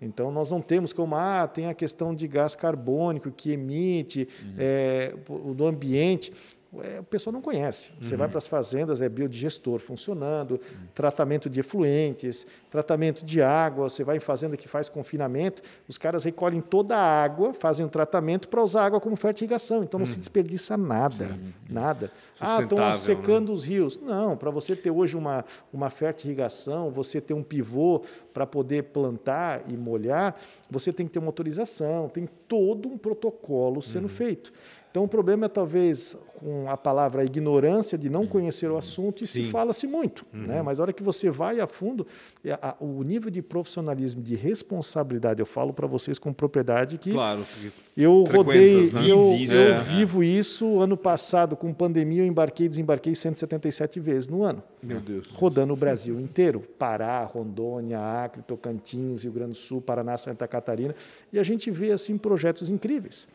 [0.00, 5.14] Então, nós não temos como, ah, tem a questão de gás carbônico que emite é,
[5.28, 6.32] o do ambiente.
[6.80, 7.90] É, o pessoal não conhece.
[8.00, 10.58] Você vai para as fazendas, é biodigestor funcionando,
[10.94, 13.90] tratamento de efluentes, tratamento de água.
[13.90, 17.90] Você vai em fazenda que faz confinamento, os caras recolhem toda a água, fazem um
[17.90, 19.82] tratamento para usar a água como fertirrigação.
[19.84, 22.10] Então não se desperdiça nada, nada.
[22.40, 24.00] Ah, estão Sustentável, secando os rios.
[24.00, 28.02] Não, para você ter hoje uma, uma fertirrigação, você ter um pivô
[28.32, 30.36] para poder plantar e molhar,
[30.70, 34.52] você tem que ter uma autorização, tem todo um protocolo sendo feito.
[34.92, 39.26] Então, o problema é talvez com a palavra ignorância de não conhecer o assunto e
[39.26, 39.50] se Sim.
[39.50, 40.26] fala-se muito.
[40.32, 40.60] Né?
[40.60, 42.06] Mas a hora que você vai a fundo,
[42.44, 47.10] é a- o nível de profissionalismo, de responsabilidade, eu falo para vocês com propriedade que
[47.12, 47.46] Claro.
[47.96, 49.00] eu rodei, né?
[49.08, 49.78] eu, eu é.
[49.78, 50.78] vivo isso.
[50.80, 55.28] Ano passado, com pandemia, eu embarquei e desembarquei 177 vezes no ano Meu Deus.
[55.32, 60.94] rodando o Brasil inteiro, Pará, Rondônia, Acre, Tocantins, Rio Grande do Sul, Paraná, Santa Catarina,
[61.32, 63.26] e a gente vê assim projetos incríveis.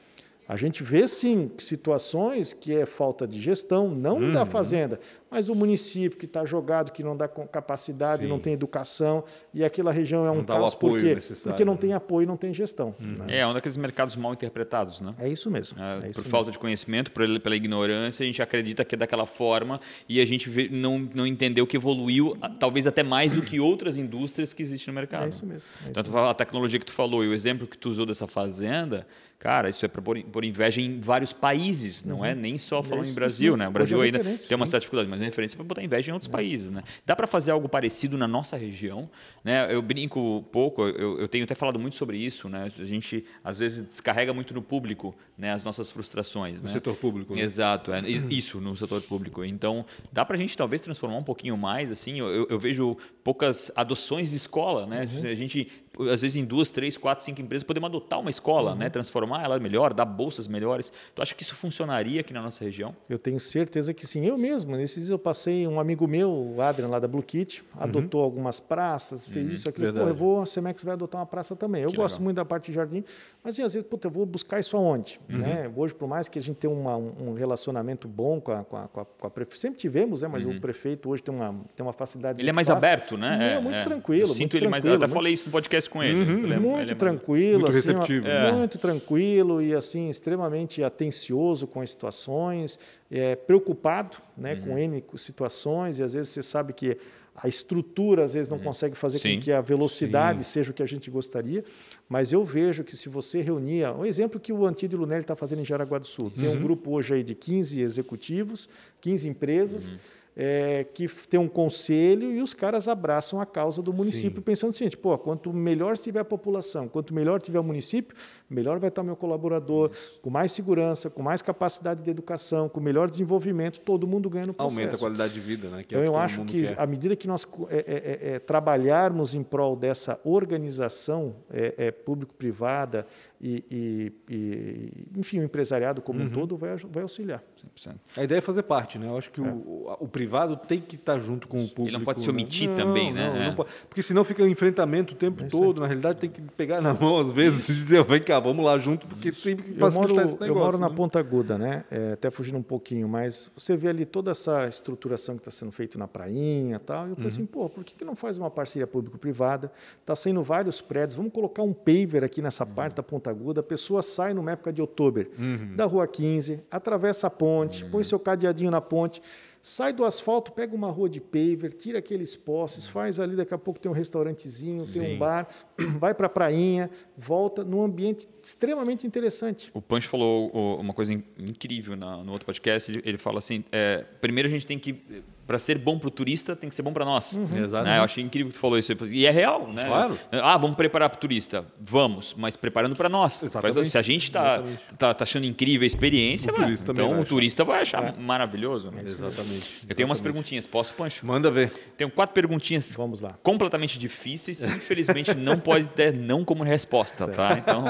[0.50, 5.56] A gente vê sim situações que é falta de gestão, não da fazenda, mas o
[5.56, 8.28] município que está jogado, que não dá com- capacidade, Sim.
[8.30, 9.24] não tem educação,
[9.54, 11.80] e aquela região é um dá o caos apoio porque, porque não né?
[11.82, 12.96] tem apoio, não tem gestão.
[13.00, 13.40] né?
[13.40, 15.14] É um daqueles mercados mal interpretados, né?
[15.20, 15.78] É isso mesmo.
[15.82, 18.98] É, é por isso falta de conhecimento, por, pela ignorância, a gente acredita que é
[18.98, 23.42] daquela forma e a gente vê- não, não entendeu que evoluiu, talvez até mais do
[23.42, 25.26] que outras indústrias que existem no mercado.
[25.26, 27.78] É isso mesmo, é isso Tanto a tecnologia que tu falou e o exemplo que
[27.78, 29.06] tu usou dessa fazenda,
[29.40, 33.04] cara, isso é para pôr, pôr inveja em vários países, não é nem só falando
[33.04, 33.58] isso, em Brasil, isso.
[33.58, 33.68] né?
[33.68, 34.72] O Brasil é ainda tem uma sim.
[34.72, 36.82] certa dificuldade, mas é referência para botar inveja em outros países, né?
[37.06, 39.10] Dá para fazer algo parecido na nossa região,
[39.44, 39.68] né?
[39.74, 42.70] Eu brinco pouco, eu, eu tenho até falado muito sobre isso, né?
[42.80, 45.52] A gente às vezes descarrega muito no público, né?
[45.52, 46.74] As nossas frustrações, No né?
[46.74, 47.36] setor público.
[47.36, 47.42] né?
[47.42, 49.46] Exato, é, isso no setor público.
[49.46, 52.98] Então, dá para a gente talvez transformar um pouquinho mais, assim, eu, eu- eu vejo
[53.24, 55.02] poucas adoções de escola, né?
[55.02, 55.68] A gente,
[56.12, 58.90] às vezes, em duas, três, quatro, cinco empresas, podemos adotar uma escola, né?
[58.90, 60.92] Transformar ela melhor, dar bolsas melhores.
[61.16, 62.96] Tu acha que isso funcionaria aqui na nossa região?
[63.10, 64.26] Eu tenho certeza que sim.
[64.26, 67.64] Eu mesmo, nesses dias eu passei, um amigo meu, o Adrian, lá da Blue Kit,
[67.78, 69.94] adotou algumas praças, fez isso, aquilo.
[69.94, 71.84] Pô, eu vou, a Cemex vai adotar uma praça também.
[71.84, 72.24] Eu Que gosto legal.
[72.26, 73.04] muito da parte de jardim,
[73.44, 75.20] mas assim, às vezes, puta, eu vou buscar isso aonde?
[75.28, 75.72] Né?
[75.76, 78.88] Hoje, por mais que a gente tenha uma- um relacionamento bom com a, com a,
[78.88, 80.28] com a, com a prefeitura, sempre tivemos, né?
[80.28, 82.42] mas o prefeito hoje tem uma, tem uma facilidade.
[82.42, 82.78] Ele é mais fácil.
[82.78, 83.56] aberto, né?
[83.56, 84.24] Não, muito tranquilo.
[84.24, 84.84] Eu muito sinto ele mais.
[84.84, 86.22] tranquilo, até muito- falei isso no podcast com ele.
[86.22, 88.52] Ele é- ele é muito tranquilo, Muito assim, receptivo, né?
[88.52, 92.80] muito tranquilo e assim extremamente atencioso com as situações,
[93.10, 94.62] é, preocupado, né, Uhum.
[94.62, 96.98] com n situações e às vezes você sabe que
[97.40, 99.22] a estrutura às vezes não consegue fazer Uhum.
[99.22, 99.36] Sim.
[99.36, 101.64] com que a velocidade seja o que a gente gostaria,
[102.10, 105.62] mas eu vejo que se você reunia, o exemplo que o Antídio Lunelli está fazendo
[105.62, 106.56] em Jaraguá do Sul, tem Uhum.
[106.56, 108.68] um grupo hoje aí de 15 executivos,
[109.00, 109.98] 15 empresas, Uhum.
[110.40, 114.88] É, que tem um conselho e os caras abraçam a causa do município, pensando assim,
[114.88, 118.16] tipo, pô, quanto melhor estiver a população, quanto melhor tiver o município,
[118.48, 119.90] melhor vai estar o meu colaborador,
[120.22, 124.54] com mais segurança, com mais capacidade de educação, com melhor desenvolvimento, todo mundo ganha no
[124.54, 124.80] processo.
[124.80, 125.82] Aumenta a qualidade de vida, né?
[125.82, 126.80] que é Então, o eu acho que quer.
[126.80, 131.92] à medida que nós é, é, é, é, trabalharmos em prol dessa organização é, é,
[131.92, 133.08] público-privada
[133.40, 136.26] e, e- e, enfim, o empresariado como Uhum.
[136.26, 137.44] um todo vai, vai auxiliar.
[137.76, 137.96] 100%.
[138.16, 139.08] A ideia é fazer parte, né?
[139.08, 139.44] Eu acho que é.
[139.44, 141.88] o, o, privado tem que estar junto com o público.
[141.90, 142.76] Ele não pode se omitir né?
[142.76, 143.48] também, não, né?
[143.48, 145.82] Não, pode, porque senão fica um enfrentamento o tempo é todo.
[145.82, 148.78] Na realidade, tem que pegar na mão às vezes e dizer, vem cá, vamos lá
[148.78, 150.48] junto, porque tem que facilitar moro, esse negócio.
[150.48, 150.88] Eu moro né?
[150.88, 151.84] na Ponta Aguda, né?
[151.92, 155.72] É, até fugindo um pouquinho, mas você vê ali toda essa estruturação que está sendo
[155.72, 157.08] feita na prainha e tal.
[157.08, 157.48] E eu pensei, assim, uhum.
[157.48, 159.72] pô, por que, que não faz uma parceria público-privada?
[160.00, 162.72] Está saindo vários prédios, vamos colocar um paver aqui nessa uhum.
[162.72, 163.62] parte da Ponta Aguda.
[163.62, 165.76] A pessoa sai numa época de outubro uhum.
[165.76, 169.22] da Rua 15, atravessa a ponte, põe seu cadeadinho na ponte,
[169.62, 173.58] sai do asfalto, pega uma rua de paver, tira aqueles postes, faz ali, daqui a
[173.58, 175.00] pouco tem um restaurantezinho, Sim.
[175.00, 175.48] tem um bar,
[176.00, 179.70] vai para a prainha, volta num ambiente extremamente interessante.
[179.74, 180.50] O Pancho falou
[180.80, 185.24] uma coisa incrível no outro podcast, ele fala assim, é, primeiro a gente tem que
[185.48, 187.34] para ser bom para o turista, tem que ser bom para nós.
[187.34, 187.48] Uhum.
[187.48, 187.98] Né?
[187.98, 188.92] Eu achei incrível que tu falou isso.
[189.10, 189.86] E é real, né?
[189.86, 190.20] Claro.
[190.32, 191.66] Ah, vamos preparar para o turista.
[191.80, 193.42] Vamos, mas preparando para nós.
[193.42, 193.90] Exatamente.
[193.90, 194.62] Se a gente está
[194.98, 198.14] tá, tá achando incrível a experiência, o então o turista vai achar é.
[198.20, 198.94] maravilhoso.
[198.98, 199.86] É Exatamente.
[199.88, 200.68] Eu tenho umas perguntinhas.
[200.68, 201.26] Posso, Pancho?
[201.26, 201.72] Manda ver.
[201.96, 203.34] Tenho quatro perguntinhas vamos lá.
[203.42, 204.62] completamente difíceis.
[204.64, 207.26] Infelizmente, não pode ter não como resposta.
[207.28, 207.58] Tá?
[207.58, 207.86] Então,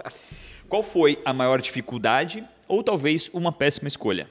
[0.66, 4.28] qual foi a maior dificuldade ou talvez uma péssima escolha?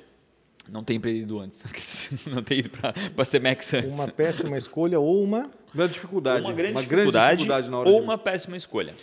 [0.70, 1.64] Não ter empreendido antes.
[2.26, 3.96] não ter ido para a Cemex antes.
[3.96, 5.50] Uma péssima escolha ou uma.
[5.74, 6.46] Grande dificuldade.
[6.46, 8.04] Uma grande, uma dificuldade, grande dificuldade na hora ou de...
[8.04, 8.96] uma péssima escolha.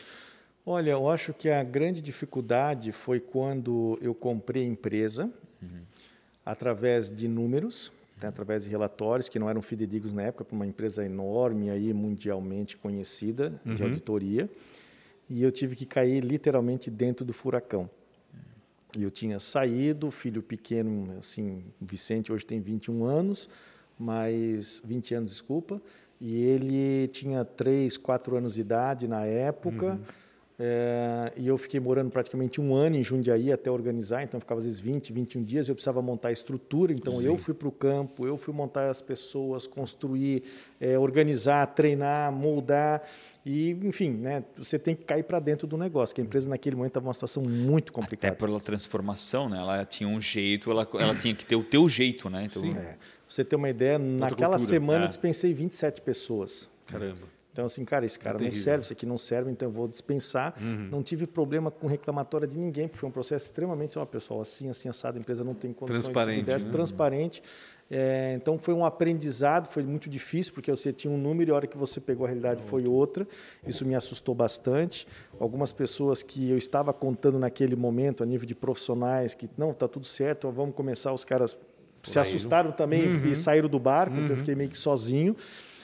[0.64, 5.28] Olha, eu acho que a grande dificuldade foi quando eu comprei a empresa
[5.60, 5.80] uhum.
[6.46, 7.90] através de números,
[8.20, 11.92] né, através de relatórios que não eram fidedignos na época, para uma empresa enorme aí
[11.92, 13.74] mundialmente conhecida uhum.
[13.74, 14.48] de auditoria,
[15.28, 17.90] e eu tive que cair literalmente dentro do furacão.
[18.96, 23.48] E eu tinha saído, filho pequeno, assim, o Vicente hoje tem 21 anos,
[23.98, 25.80] mas 20 anos, desculpa,
[26.20, 29.94] e ele tinha 3, 4 anos de idade na época.
[29.94, 30.00] Uhum.
[30.64, 34.64] É, e eu fiquei morando praticamente um ano em Jundiaí até organizar, então ficava às
[34.64, 35.68] vezes 20, 21 dias.
[35.68, 37.26] Eu precisava montar a estrutura, então Sim.
[37.26, 40.44] eu fui para o campo, eu fui montar as pessoas, construir,
[40.80, 43.02] é, organizar, treinar, moldar.
[43.44, 46.76] E, enfim, né, você tem que cair para dentro do negócio, que a empresa naquele
[46.76, 48.32] momento estava numa situação muito complicada.
[48.32, 49.58] Até pela transformação, né?
[49.58, 52.30] ela tinha um jeito, ela, ela tinha que ter o teu jeito.
[52.30, 52.44] Né?
[52.44, 52.70] Então, Sim.
[52.76, 52.96] É.
[53.28, 54.78] Você ter uma ideia, Outra naquela cultura.
[54.78, 55.04] semana é.
[55.06, 56.68] eu dispensei 27 pessoas.
[56.86, 57.41] Caramba.
[57.52, 59.86] Então, assim, cara, esse cara é não serve, isso aqui não serve, então eu vou
[59.86, 60.54] dispensar.
[60.58, 60.88] Uhum.
[60.90, 64.70] Não tive problema com reclamatória de ninguém, porque foi um processo extremamente, ó, pessoal, assim,
[64.70, 66.72] assim, assado, a empresa não tem condições transparente, dessa, né?
[66.72, 67.42] transparente.
[67.90, 71.54] É, então, foi um aprendizado, foi muito difícil, porque você tinha um número e a
[71.54, 73.28] hora que você pegou a realidade foi outra.
[73.66, 75.06] Isso me assustou bastante.
[75.38, 79.86] Algumas pessoas que eu estava contando naquele momento, a nível de profissionais, que não, está
[79.86, 81.54] tudo certo, vamos começar, os caras
[82.02, 83.26] se assustaram também uhum.
[83.26, 84.24] e saíram do barco, uhum.
[84.24, 85.36] então eu fiquei meio que sozinho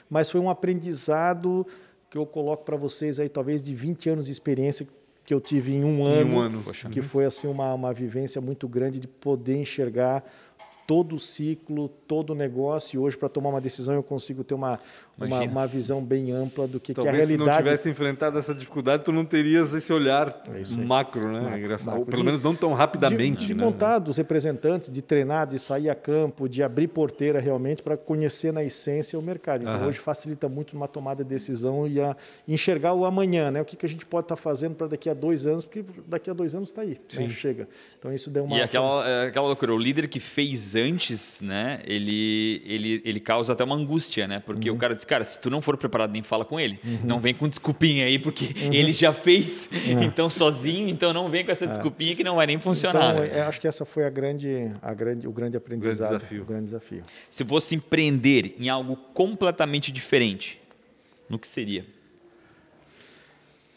[0.09, 1.65] mas foi um aprendizado
[2.09, 4.87] que eu coloco para vocês aí, talvez de 20 anos de experiência
[5.23, 6.63] que eu tive em um ano, em um ano.
[6.91, 10.23] que foi assim uma, uma vivência muito grande de poder enxergar
[10.87, 14.55] todo o ciclo, todo o negócio, e hoje, para tomar uma decisão, eu consigo ter
[14.55, 14.79] uma,
[15.25, 17.43] uma, uma, visão bem ampla do que, que é a realidade.
[17.43, 21.41] se não tivesse enfrentado essa dificuldade, tu não terias esse olhar é macro, né?
[21.41, 21.97] Macro, Engraçado.
[21.97, 22.05] Macro.
[22.05, 23.39] Pelo de, menos não tão rapidamente.
[23.39, 23.63] De, de né?
[23.63, 28.53] montar dos representantes, de treinar, de sair a campo, de abrir porteira realmente para conhecer
[28.53, 29.63] na essência o mercado.
[29.63, 32.15] Então, hoje facilita muito numa tomada de decisão e a
[32.47, 33.61] enxergar o amanhã, né?
[33.61, 35.83] O que, que a gente pode estar tá fazendo para daqui a dois anos, porque
[36.07, 36.97] daqui a dois anos está aí, né?
[37.07, 37.23] Sim.
[37.23, 37.29] Né?
[37.29, 37.67] chega.
[37.97, 38.57] Então, isso deu uma...
[38.57, 41.79] E aquela, é, aquela loucura, o líder que fez antes, né?
[41.85, 44.41] Ele, ele, ele causa até uma angústia, né?
[44.45, 44.75] Porque uhum.
[44.75, 46.79] o cara diz, cara, se tu não for preparado, nem fala com ele.
[46.85, 46.99] Uhum.
[47.03, 48.73] Não vem com desculpinha aí, porque uhum.
[48.73, 50.03] ele já fez, uhum.
[50.03, 51.67] então sozinho, então não vem com essa é.
[51.67, 53.11] desculpinha que não vai nem funcionar.
[53.11, 53.41] Então, né?
[53.41, 56.41] acho que essa foi a grande, a grande, o grande aprendizado, grande desafio.
[56.43, 57.03] o grande desafio.
[57.29, 60.61] Se fosse empreender em algo completamente diferente,
[61.27, 61.85] no que seria?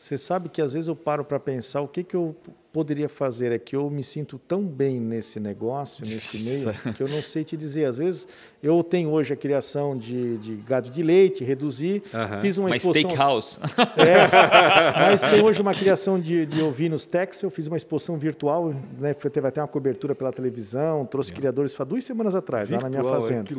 [0.03, 2.35] Você sabe que às vezes eu paro para pensar o que, que eu
[2.73, 7.09] poderia fazer é que eu me sinto tão bem nesse negócio, nesse meio, que eu
[7.09, 7.85] não sei te dizer.
[7.85, 8.27] Às vezes
[8.63, 12.41] eu tenho hoje a criação de, de gado de leite, reduzir, uhum.
[12.41, 13.11] fiz uma mas exposição...
[13.11, 13.59] steakhouse.
[13.97, 19.13] É, mas tem hoje uma criação de, de ovinos Texel, fiz uma exposição virtual, né,
[19.13, 21.35] teve até uma cobertura pela televisão, trouxe é.
[21.35, 23.51] criadores há duas semanas atrás, virtual, lá na minha fazenda.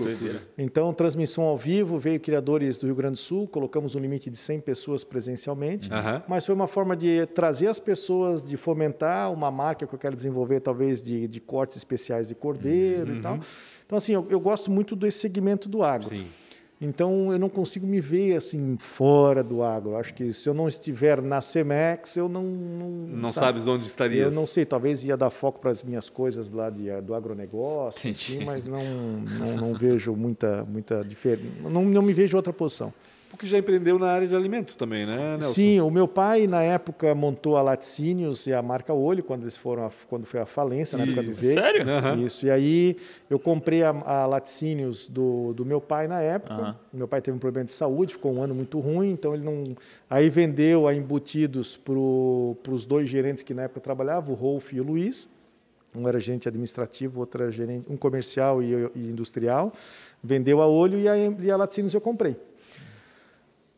[0.58, 4.30] É, então, transmissão ao vivo, veio criadores do Rio Grande do Sul, colocamos um limite
[4.30, 6.22] de 100 pessoas presencialmente, uhum.
[6.34, 10.15] Mas foi uma forma de trazer as pessoas, de fomentar uma marca que eu quero
[10.15, 13.17] desenvolver, talvez de, de cortes especiais de cordeiro uhum.
[13.19, 13.39] e tal.
[13.86, 16.09] Então, assim, eu, eu, gosto muito desse segmento do agro.
[16.09, 16.25] Sim.
[16.81, 19.95] Então, eu não consigo me ver assim fora do agro.
[19.95, 22.43] Acho que se eu não estiver na Cemex, eu não.
[22.43, 24.23] Não, não sabe, sabes onde estaria.
[24.23, 28.09] Eu não sei, talvez ia dar foco para as minhas coisas lá de, do agronegócio,
[28.09, 31.69] assim, mas não, não, não vejo muita, muita diferença.
[31.69, 32.91] Não, não me vejo outra posição.
[33.34, 35.53] Porque já empreendeu na área de alimentos também, né, Nelson?
[35.55, 39.57] Sim, o meu pai, na época, montou a Laticínios e a marca Olho, quando eles
[39.57, 41.53] foram a, quando foi a falência, na época do V.
[41.55, 41.89] Sério?
[41.89, 42.19] Aham.
[42.23, 42.45] Isso.
[42.45, 42.95] E aí
[43.27, 46.53] eu comprei a, a Laticínios do, do meu pai na época.
[46.53, 46.75] Aham.
[46.93, 49.75] Meu pai teve um problema de saúde, ficou um ano muito ruim, então ele não.
[50.07, 54.79] Aí vendeu a embutidos para os dois gerentes que na época trabalhavam, o Rolf e
[54.79, 55.27] o Luiz.
[55.95, 59.73] Um era gerente administrativo, outro era gerente, um comercial e, e industrial.
[60.23, 62.36] Vendeu a olho e a, e a Laticínios eu comprei.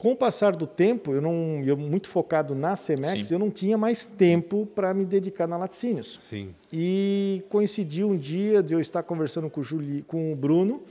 [0.06, 3.34] Com o passar do tempo, eu não, eu muito focado na Cemex, Sim.
[3.34, 6.20] eu não tinha mais tempo para me dedicar na Laticínios.
[6.22, 6.54] Sim.
[6.72, 10.84] E coincidiu um dia de eu estar conversando com o, Juli, com o Bruno,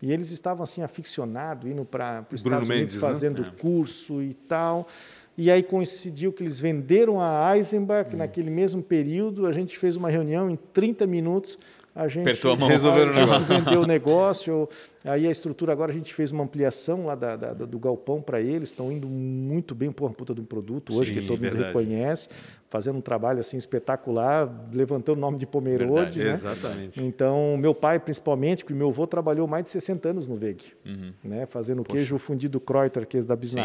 [0.00, 3.00] e eles estavam assim aficionados, indo para os Estados Unidos Mendes, né?
[3.02, 3.60] fazendo É.
[3.60, 4.88] curso e tal.
[5.36, 9.44] E aí coincidiu que eles venderam a Eisenbach naquele mesmo período.
[9.44, 11.58] A gente fez uma reunião em 30 minutos.
[11.94, 12.68] A gente Apertou a mão.
[12.70, 14.66] Resolveram a gente vendeu o negócio.
[15.04, 18.40] Aí a estrutura agora a gente fez uma ampliação lá da, da- do galpão para
[18.40, 18.68] eles.
[18.70, 21.52] Estão indo muito bem, pô, uma puta de um produto hoje Sim, que todo mundo
[21.52, 21.66] verdade.
[21.66, 22.28] reconhece,
[22.68, 26.32] fazendo um trabalho assim espetacular, levantando o nome de Pomerode, Verdade, né?
[26.52, 27.02] Exatamente.
[27.02, 31.12] Então, meu pai, principalmente, porque meu avô trabalhou mais de 60 anos no VEG, Uhum.
[31.24, 31.46] né?
[31.46, 33.56] fazendo queijo fundido Kreuter, queijo da Case,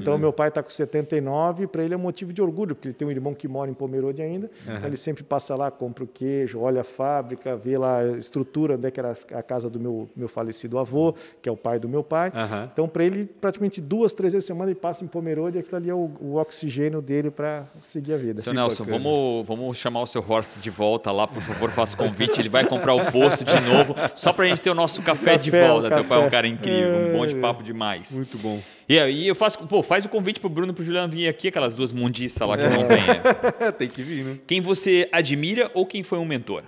[0.00, 0.20] Então, né?
[0.20, 2.94] meu pai está com 79 e para ele é um motivo de orgulho, porque ele
[2.94, 4.50] tem um irmão que mora em Pomerode ainda.
[4.62, 8.74] Então, ele sempre passa lá, compra o queijo, olha a fábrica, vê lá a estrutura,
[8.74, 11.78] onde é que era a casa do meu, meu falecido avô, que é o pai
[11.78, 12.32] do meu pai.
[12.34, 12.68] Aham.
[12.72, 15.76] Então, para ele, praticamente duas, três vezes por semana, ele passa em Pomerode e aquilo
[15.76, 18.40] ali é o, o oxigênio dele para seguir a vida.
[18.40, 19.04] Seu Nelson, bacana.
[19.04, 22.40] vamos, vamos chamar o seu Horst de volta lá, por favor, faça o convite.
[22.40, 25.50] Ele vai comprar o posto de novo, só pra gente ter o nosso café, de
[25.50, 25.88] Café, o volta.
[25.94, 28.16] Teu pai é um cara incrível, um bom de É, papo demais.
[28.16, 28.58] Muito bom.
[28.88, 31.48] E aí eu faço, pô, faz o convite pro Bruno e pro Juliano vir aqui,
[31.48, 33.06] aquelas duas mundiças lá que não tem.
[33.06, 33.72] né?
[33.76, 34.38] Tem que vir, né?
[34.46, 36.62] Quem você admira ou quem foi um mentor?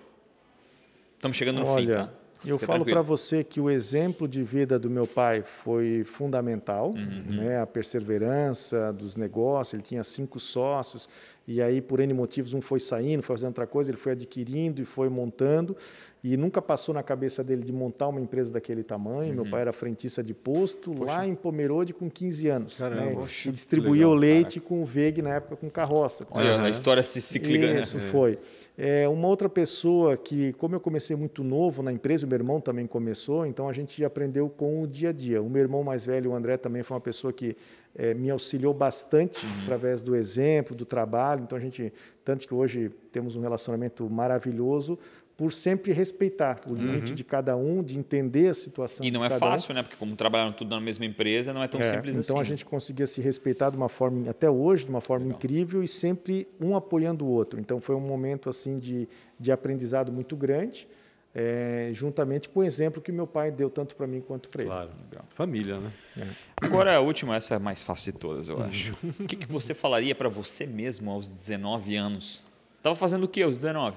[1.17, 2.09] Estamos chegando no fim, Olha, tá?
[2.45, 6.91] Eu Fica falo para você que o exemplo de vida do meu pai foi fundamental,
[6.91, 7.61] Uhum, né?
[7.61, 7.67] A
[8.15, 9.75] perseverança dos negócios.
[9.75, 11.09] Ele tinha cinco sócios
[11.47, 14.81] e aí por n motivos um foi saindo, foi fazendo outra coisa, ele foi adquirindo
[14.81, 15.77] e foi montando
[16.23, 19.31] e nunca passou na cabeça dele de montar uma empresa daquele tamanho.
[19.31, 19.43] Uhum.
[19.43, 23.15] Meu pai era frentista de posto lá em Pomerode com 15 anos, Caramba, né?
[23.15, 26.27] poxa, E distribuía legal, o leite com o VEG na época com carroça.
[26.31, 26.65] Olha, Aham.
[26.65, 27.67] a história se ciclica.
[27.73, 27.81] né?
[27.81, 28.39] Isso foi.
[28.83, 32.63] É, uma outra pessoa que, como eu comecei muito novo na empresa, o meu irmão
[32.63, 35.43] também começou, então a gente aprendeu com o dia a dia.
[35.43, 37.55] O meu irmão mais velho, o André, também foi uma pessoa que
[37.95, 41.43] é, me auxiliou bastante através do exemplo, do trabalho.
[41.43, 41.93] Então a gente,
[42.25, 44.99] tanto que hoje temos um relacionamento maravilhoso
[45.41, 49.07] por sempre respeitar o limite de cada um, de entender a situação.
[49.07, 49.49] E não de é cada um.
[49.53, 49.83] fácil, né?
[49.83, 52.43] Porque como trabalharam tudo na mesma empresa, não é tão É, simples então assim.
[52.43, 55.39] a gente conseguia se respeitar de uma forma, até hoje, de uma forma Legal.
[55.39, 57.59] incrível e sempre um apoiando o outro.
[57.59, 60.87] Então foi um momento assim de, de aprendizado muito grande,
[61.35, 64.71] é, juntamente com o exemplo que meu pai deu tanto para mim quanto para ele.
[64.71, 64.91] Claro.
[65.31, 65.91] Família, né?
[66.55, 68.95] Agora a última, essa é a mais fácil de todas, eu acho.
[69.19, 72.43] o que, que você falaria para você mesmo aos 19 anos?
[72.83, 73.97] Tava fazendo o que aos 19?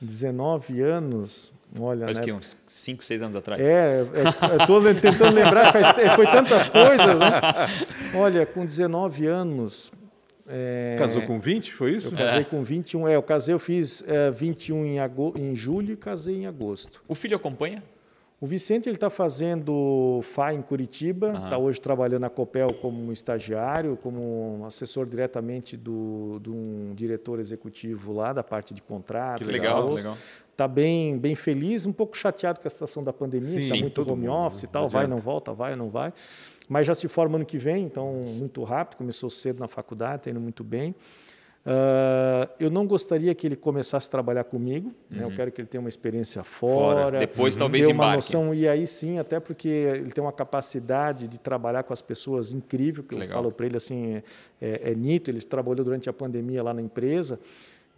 [0.00, 2.22] 19 anos, olha, Faz né?
[2.22, 2.32] o quê?
[2.32, 3.60] Uns 5, 6 anos atrás?
[3.66, 7.30] É, é, eu tô tentando lembrar, faz, foi tantas coisas, né?
[8.14, 9.92] Olha, com 19 anos.
[10.48, 12.08] é, Casou com 20, foi isso?
[12.08, 15.92] Eu casei com 21, é, eu casei, eu fiz é, 21 em, ago, em julho
[15.92, 17.02] e casei em agosto.
[17.08, 17.82] O filho acompanha?
[18.38, 23.96] O Vicente ele está fazendo FA em Curitiba, está hoje trabalhando na Copel como estagiário,
[24.02, 29.46] como assessor diretamente do, de um diretor executivo lá da parte de contratos.
[29.46, 30.18] Que legal, que legal.
[30.52, 34.26] Está bem, bem feliz, um pouco chateado com a situação da pandemia, está muito home
[34.26, 36.12] mundo, office e tal, Não vai, não volta, vai, não vai.
[36.68, 40.30] Mas já se forma ano que vem, então muito rápido, começou cedo na faculdade, está
[40.30, 40.94] indo muito bem.
[41.68, 45.24] Ah, eu não gostaria que ele começasse a trabalhar comigo, né?
[45.24, 47.18] eu quero que ele tenha uma experiência fora, Fora.
[47.18, 48.16] Depois ter talvez uma embarque.
[48.16, 52.52] noção e aí sim, até porque ele tem uma capacidade de trabalhar com as pessoas
[52.52, 53.38] incrível, que eu Legal.
[53.38, 54.22] falo para ele assim,
[54.60, 57.40] é, é nítido, ele trabalhou durante a pandemia lá na empresa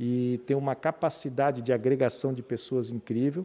[0.01, 3.45] e tem uma capacidade de agregação de pessoas incrível.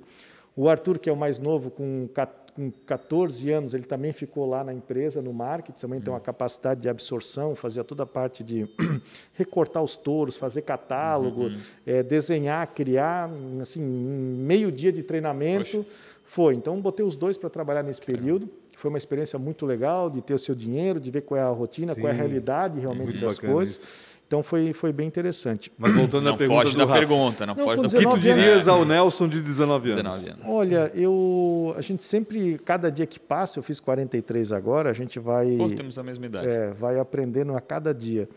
[0.56, 4.46] O Arthur, que é o mais novo, com ca- com 14 anos, ele também ficou
[4.48, 8.44] lá na empresa, no marketing, também tem uma capacidade de absorção, fazia toda a parte
[8.44, 8.68] de
[9.34, 11.50] recortar os touros, fazer catálogo,
[11.86, 13.28] eh, desenhar, criar,
[13.60, 15.84] assim, meio dia de treinamento.
[16.26, 16.54] Foi.
[16.54, 18.48] Então, botei os dois para trabalhar nesse período.
[18.78, 21.50] Foi uma experiência muito legal de ter o seu dinheiro, de ver qual é a
[21.50, 22.20] rotina, qual é a Sim.
[22.20, 23.78] realidade realmente Muito das coisas.
[23.78, 24.13] isso.
[24.26, 25.72] Então, foi, foi bem interessante.
[25.78, 27.88] Mas voltando Não à pergunta foge do da Rafa, pergunta, não, Não, foge com da
[27.88, 28.44] O que tu 19 anos.
[28.44, 30.04] dirias ao Nelson de 19 anos?
[30.22, 30.46] 19 anos.
[30.48, 35.20] Olha, eu, a gente sempre, cada dia que passa, eu fiz 43 agora, a gente
[35.20, 36.48] vai, Pô, temos a mesma idade.
[36.48, 38.28] é, vai aprendendo a cada dia.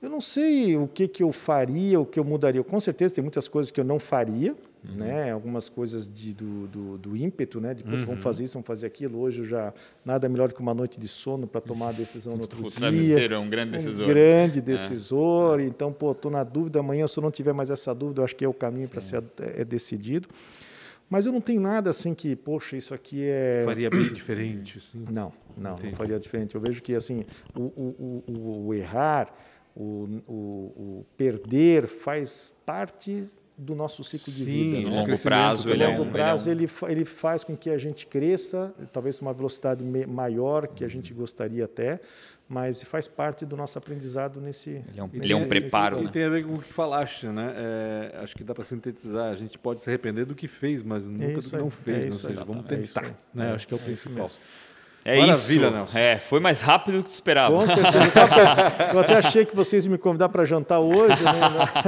[0.00, 2.62] Eu não sei o que, que eu faria, o que eu mudaria.
[2.64, 4.54] Com certeza tem muitas coisas que eu não faria,
[4.84, 4.94] uhum.
[4.96, 5.32] né?
[5.32, 7.74] Algumas coisas de, do, do, do ímpeto, né?
[7.74, 8.04] De, uhum.
[8.04, 9.18] vamos fazer isso, vamos fazer aquilo.
[9.18, 9.72] Hoje eu já
[10.04, 12.68] nada melhor do que uma noite de sono para tomar a decisão no outro o
[12.68, 13.26] dia.
[13.34, 14.04] é um grande decisor.
[14.04, 14.62] Um grande é.
[14.62, 15.60] decisor.
[15.60, 15.64] É.
[15.64, 16.80] Então, pô, tô na dúvida.
[16.80, 19.00] Amanhã, se eu não tiver mais essa dúvida, eu acho que é o caminho para
[19.00, 20.28] ser é, é decidido.
[21.12, 23.62] Mas eu não tenho nada assim que, poxa, isso aqui é.
[23.66, 25.04] Faria bem diferente, sim.
[25.14, 25.90] Não, não, Entendi.
[25.90, 26.54] não faria diferente.
[26.54, 27.24] Eu vejo que assim,
[27.54, 29.30] o, o, o, o errar,
[29.76, 34.80] o, perder faz parte do nosso ciclo de Sim, vida.
[34.80, 35.00] No né?
[35.00, 36.88] longo prazo, ele, longo é um, prazo ele, é um...
[36.88, 41.12] ele, ele, faz com que a gente cresça, talvez uma velocidade maior que a gente
[41.12, 42.00] gostaria até,
[42.48, 44.70] mas faz parte do nosso aprendizado nesse.
[44.70, 45.96] Ele é um, nesse, ele é um preparo.
[45.96, 46.10] Nesse, né?
[46.10, 47.54] E tem a ver com o que falaste, né?
[47.56, 49.30] É, acho que dá para sintetizar.
[49.30, 51.98] A gente pode se arrepender do que fez, mas nunca é do que não fez.
[51.98, 52.06] É né?
[52.06, 53.14] Ou seja, vamos é tentar.
[53.32, 53.52] Né?
[53.52, 54.30] Acho que é o é principal.
[55.04, 55.70] É Maravilha, isso.
[55.70, 55.98] Nelson.
[55.98, 57.56] É, foi mais rápido do que esperava.
[57.56, 58.12] Com certeza.
[58.92, 61.20] Eu até achei que vocês iam me convidar para jantar hoje.
[61.22, 61.32] Né?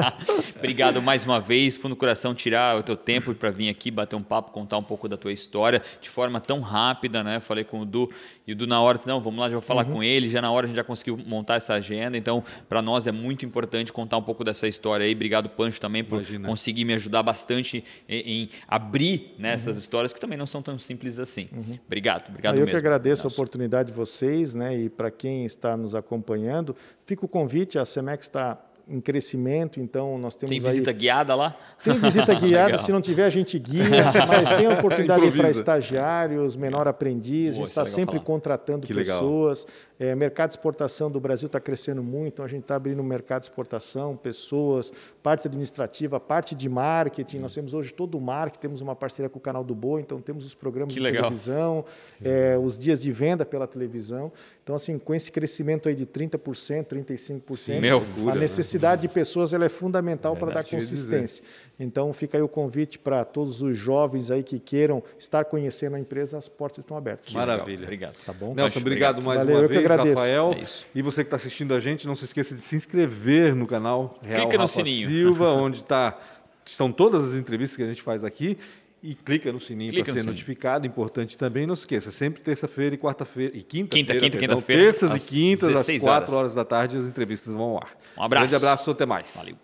[0.58, 1.76] Obrigado mais uma vez.
[1.76, 4.82] Fundo do coração tirar o teu tempo para vir aqui bater um papo, contar um
[4.82, 7.38] pouco da tua história de forma tão rápida, né?
[7.38, 8.10] Falei com o Du
[8.46, 9.92] e o Du na hora disse, não, vamos lá, já vou falar uhum.
[9.92, 10.28] com ele.
[10.28, 12.18] Já na hora a gente já conseguiu montar essa agenda.
[12.18, 15.12] Então, para nós é muito importante contar um pouco dessa história aí.
[15.12, 16.48] Obrigado, Pancho, também por Imagina.
[16.48, 19.54] conseguir me ajudar bastante em, em abrir né, uhum.
[19.54, 21.48] essas histórias que também não são tão simples assim.
[21.52, 21.78] Uhum.
[21.86, 22.70] Obrigado, obrigado Eu mesmo.
[22.70, 24.74] que agradeço agradeço a oportunidade de vocês, né?
[24.74, 26.74] E para quem está nos acompanhando,
[27.04, 30.96] fica o convite, a Semex está em crescimento, então nós temos Tem visita aí...
[30.96, 31.56] guiada lá?
[31.82, 33.84] Tem visita guiada, se não tiver a gente guia,
[34.28, 38.26] mas tem oportunidade para estagiários, menor aprendiz, a gente está sempre falar.
[38.26, 39.66] contratando que pessoas.
[39.98, 43.42] É, mercado de exportação do Brasil está crescendo muito, então a gente está abrindo mercado
[43.42, 47.38] de exportação, pessoas, parte administrativa, parte de marketing.
[47.38, 50.20] Nós temos hoje todo o marketing, temos uma parceria com o canal do Boa, então
[50.20, 51.22] temos os programas que de legal.
[51.22, 51.84] televisão,
[52.22, 54.32] é, os dias de venda pela televisão.
[54.64, 59.08] Então, assim, com esse crescimento aí de 30%, 35%, Sim, meu, a necessidade necessidade de
[59.08, 61.44] pessoas ela é fundamental é, para dar consistência.
[61.78, 66.00] Então fica aí o convite para todos os jovens aí que queiram estar conhecendo a
[66.00, 67.28] empresa, as portas estão abertas.
[67.28, 67.64] Que Maravilha.
[67.66, 67.84] Legal.
[67.84, 68.24] Obrigado.
[68.24, 68.54] Tá bom?
[68.54, 70.50] Nelson, obrigado mais Valeu, uma vez, Rafael.
[70.54, 73.66] É e você que está assistindo a gente, não se esqueça de se inscrever no
[73.66, 75.08] canal Real Clica Rafa no sininho.
[75.08, 76.18] Silva, onde tá,
[76.64, 78.58] estão todas as entrevistas que a gente faz aqui
[79.04, 80.86] e clica no sininho para ser notificado.
[80.86, 84.14] Importante também, não se esqueça, sempre terça-feira e quarta-feira e quinta-feira.
[84.14, 84.82] Quinta, quinta, quinta-feira.
[84.84, 86.32] Terças e quintas, às 4 horas.
[86.32, 87.90] horas da tarde, as entrevistas vão ao ar.
[88.16, 88.46] Um abraço.
[88.46, 89.34] Um grande abraço, até mais.
[89.36, 89.63] Valeu.